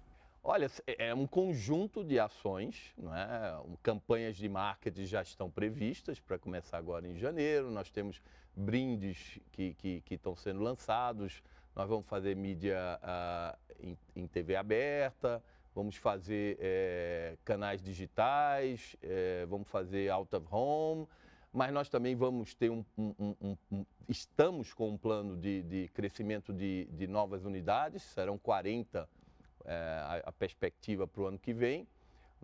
Olha, 0.49 0.71
é, 0.87 1.07
é 1.09 1.13
um 1.13 1.27
conjunto 1.27 2.05
de 2.05 2.17
ações, 2.17 2.93
não 2.97 3.13
é? 3.13 3.61
campanhas 3.83 4.37
de 4.37 4.47
marketing 4.47 5.03
já 5.03 5.21
estão 5.21 5.51
previstas 5.51 6.21
para 6.21 6.39
começar 6.39 6.77
agora 6.77 7.05
em 7.05 7.17
janeiro. 7.17 7.69
Nós 7.69 7.91
temos 7.91 8.21
brindes 8.55 9.41
que, 9.51 9.73
que, 9.73 9.99
que 9.99 10.13
estão 10.15 10.37
sendo 10.37 10.61
lançados. 10.61 11.43
Nós 11.75 11.89
vamos 11.89 12.07
fazer 12.07 12.33
mídia 12.33 12.79
uh, 13.03 13.57
em, 13.77 13.97
em, 14.15 14.25
TV 14.25 14.55
aberta, 14.55 15.43
vamos 15.75 15.97
fazer 15.97 16.57
é, 16.61 17.35
canais 17.43 17.81
digitais, 17.83 18.95
é, 19.03 19.45
vamos 19.47 19.67
fazer 19.67 20.09
out 20.09 20.33
of 20.33 20.47
home 20.49 21.05
mas 21.51 21.73
nós 21.73 21.89
também 21.89 22.15
vamos 22.15 22.53
ter 22.53 22.69
um, 22.69 22.85
um, 22.97 23.35
um, 23.41 23.57
um 23.71 23.85
estamos 24.07 24.73
com 24.73 24.89
um 24.89 24.97
plano 24.97 25.35
de, 25.35 25.63
de 25.63 25.87
crescimento 25.89 26.53
de, 26.53 26.85
de, 26.91 27.07
novas 27.07 27.45
unidades, 27.45 28.03
serão 28.03 28.37
40 28.37 29.09
é, 29.67 30.21
a, 30.25 30.31
perspectiva 30.31 31.05
para 31.05 31.21
o 31.21 31.25
ano 31.27 31.37
que 31.37 31.53
vem. 31.53 31.87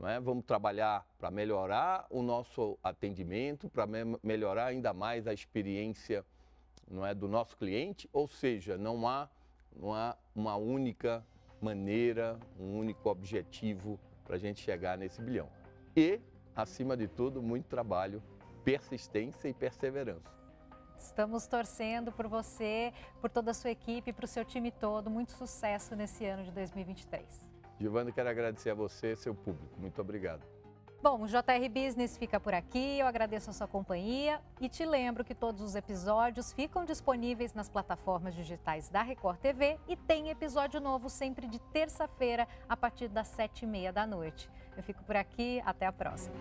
É? 0.04 0.20
Vamos 0.20 0.46
trabalhar 0.46 1.08
para 1.18 1.32
melhorar 1.32 2.06
o 2.10 2.22
nosso 2.22 2.78
atendimento, 2.84 3.70
para 3.70 3.88
me 3.88 4.20
melhorar 4.22 4.66
ainda 4.66 4.94
mais 4.94 5.28
a 5.28 5.34
experiência 5.34 6.26
não 6.90 7.06
é, 7.06 7.14
do 7.14 7.28
nosso 7.28 7.56
cliente, 7.56 8.10
ou 8.12 8.28
seja, 8.28 8.78
não 8.78 9.08
há, 9.08 9.30
não 9.76 9.94
há 9.94 10.18
uma 10.36 10.56
única 10.56 11.26
maneira, 11.62 12.38
um 12.60 12.78
único 12.78 13.10
objetivo 13.10 14.00
para 14.26 14.36
a 14.36 14.40
gente 14.40 14.62
chegar 14.62 14.98
nesse 14.98 15.22
bilhão. 15.22 15.50
E, 15.96 16.20
acima 16.56 16.98
de 16.98 17.08
tudo, 17.08 17.42
muito 17.42 17.68
trabalho 17.68 18.22
persistência 18.64 19.48
e 19.48 19.54
perseverança. 19.54 20.43
Estamos 20.98 21.48
torcendo 21.48 22.12
por 22.12 22.28
você, 22.28 22.94
por 23.22 23.30
toda 23.30 23.52
a 23.52 23.54
sua 23.54 23.72
equipe, 23.72 24.14
para 24.14 24.26
o 24.26 24.28
seu 24.28 24.44
time 24.44 24.72
todo. 24.72 25.10
Muito 25.10 25.32
sucesso 25.34 25.96
nesse 25.96 26.26
ano 26.26 26.44
de 26.44 26.52
2023. 26.52 27.50
Giovanni, 27.80 28.12
quero 28.12 28.30
agradecer 28.30 28.70
a 28.70 28.76
você 28.76 29.14
e 29.14 29.16
seu 29.16 29.36
público. 29.36 29.80
Muito 29.80 30.00
obrigado. 30.02 30.42
Bom, 31.04 31.22
o 31.22 31.28
JR 31.28 31.68
Business 31.70 32.16
fica 32.18 32.40
por 32.40 32.54
aqui. 32.54 32.98
Eu 32.98 33.06
agradeço 33.06 33.50
a 33.50 33.54
sua 33.54 33.68
companhia 33.68 34.40
e 34.62 34.70
te 34.70 34.86
lembro 34.86 35.26
que 35.26 35.36
todos 35.36 35.62
os 35.62 35.76
episódios 35.76 36.54
ficam 36.54 36.86
disponíveis 36.86 37.54
nas 37.54 37.68
plataformas 37.68 38.34
digitais 38.34 38.88
da 38.88 39.02
Record 39.02 39.38
TV 39.40 39.78
e 39.86 39.98
tem 39.98 40.30
episódio 40.30 40.80
novo 40.80 41.10
sempre 41.10 41.46
de 41.46 41.60
terça-feira 41.60 42.48
a 42.70 42.78
partir 42.78 43.10
das 43.10 43.28
sete 43.28 43.64
e 43.64 43.68
meia 43.68 43.92
da 43.92 44.08
noite. 44.08 44.50
Eu 44.78 44.84
fico 44.84 45.04
por 45.04 45.18
aqui. 45.18 45.62
Até 45.66 45.86
a 45.86 45.92
próxima. 45.92 46.34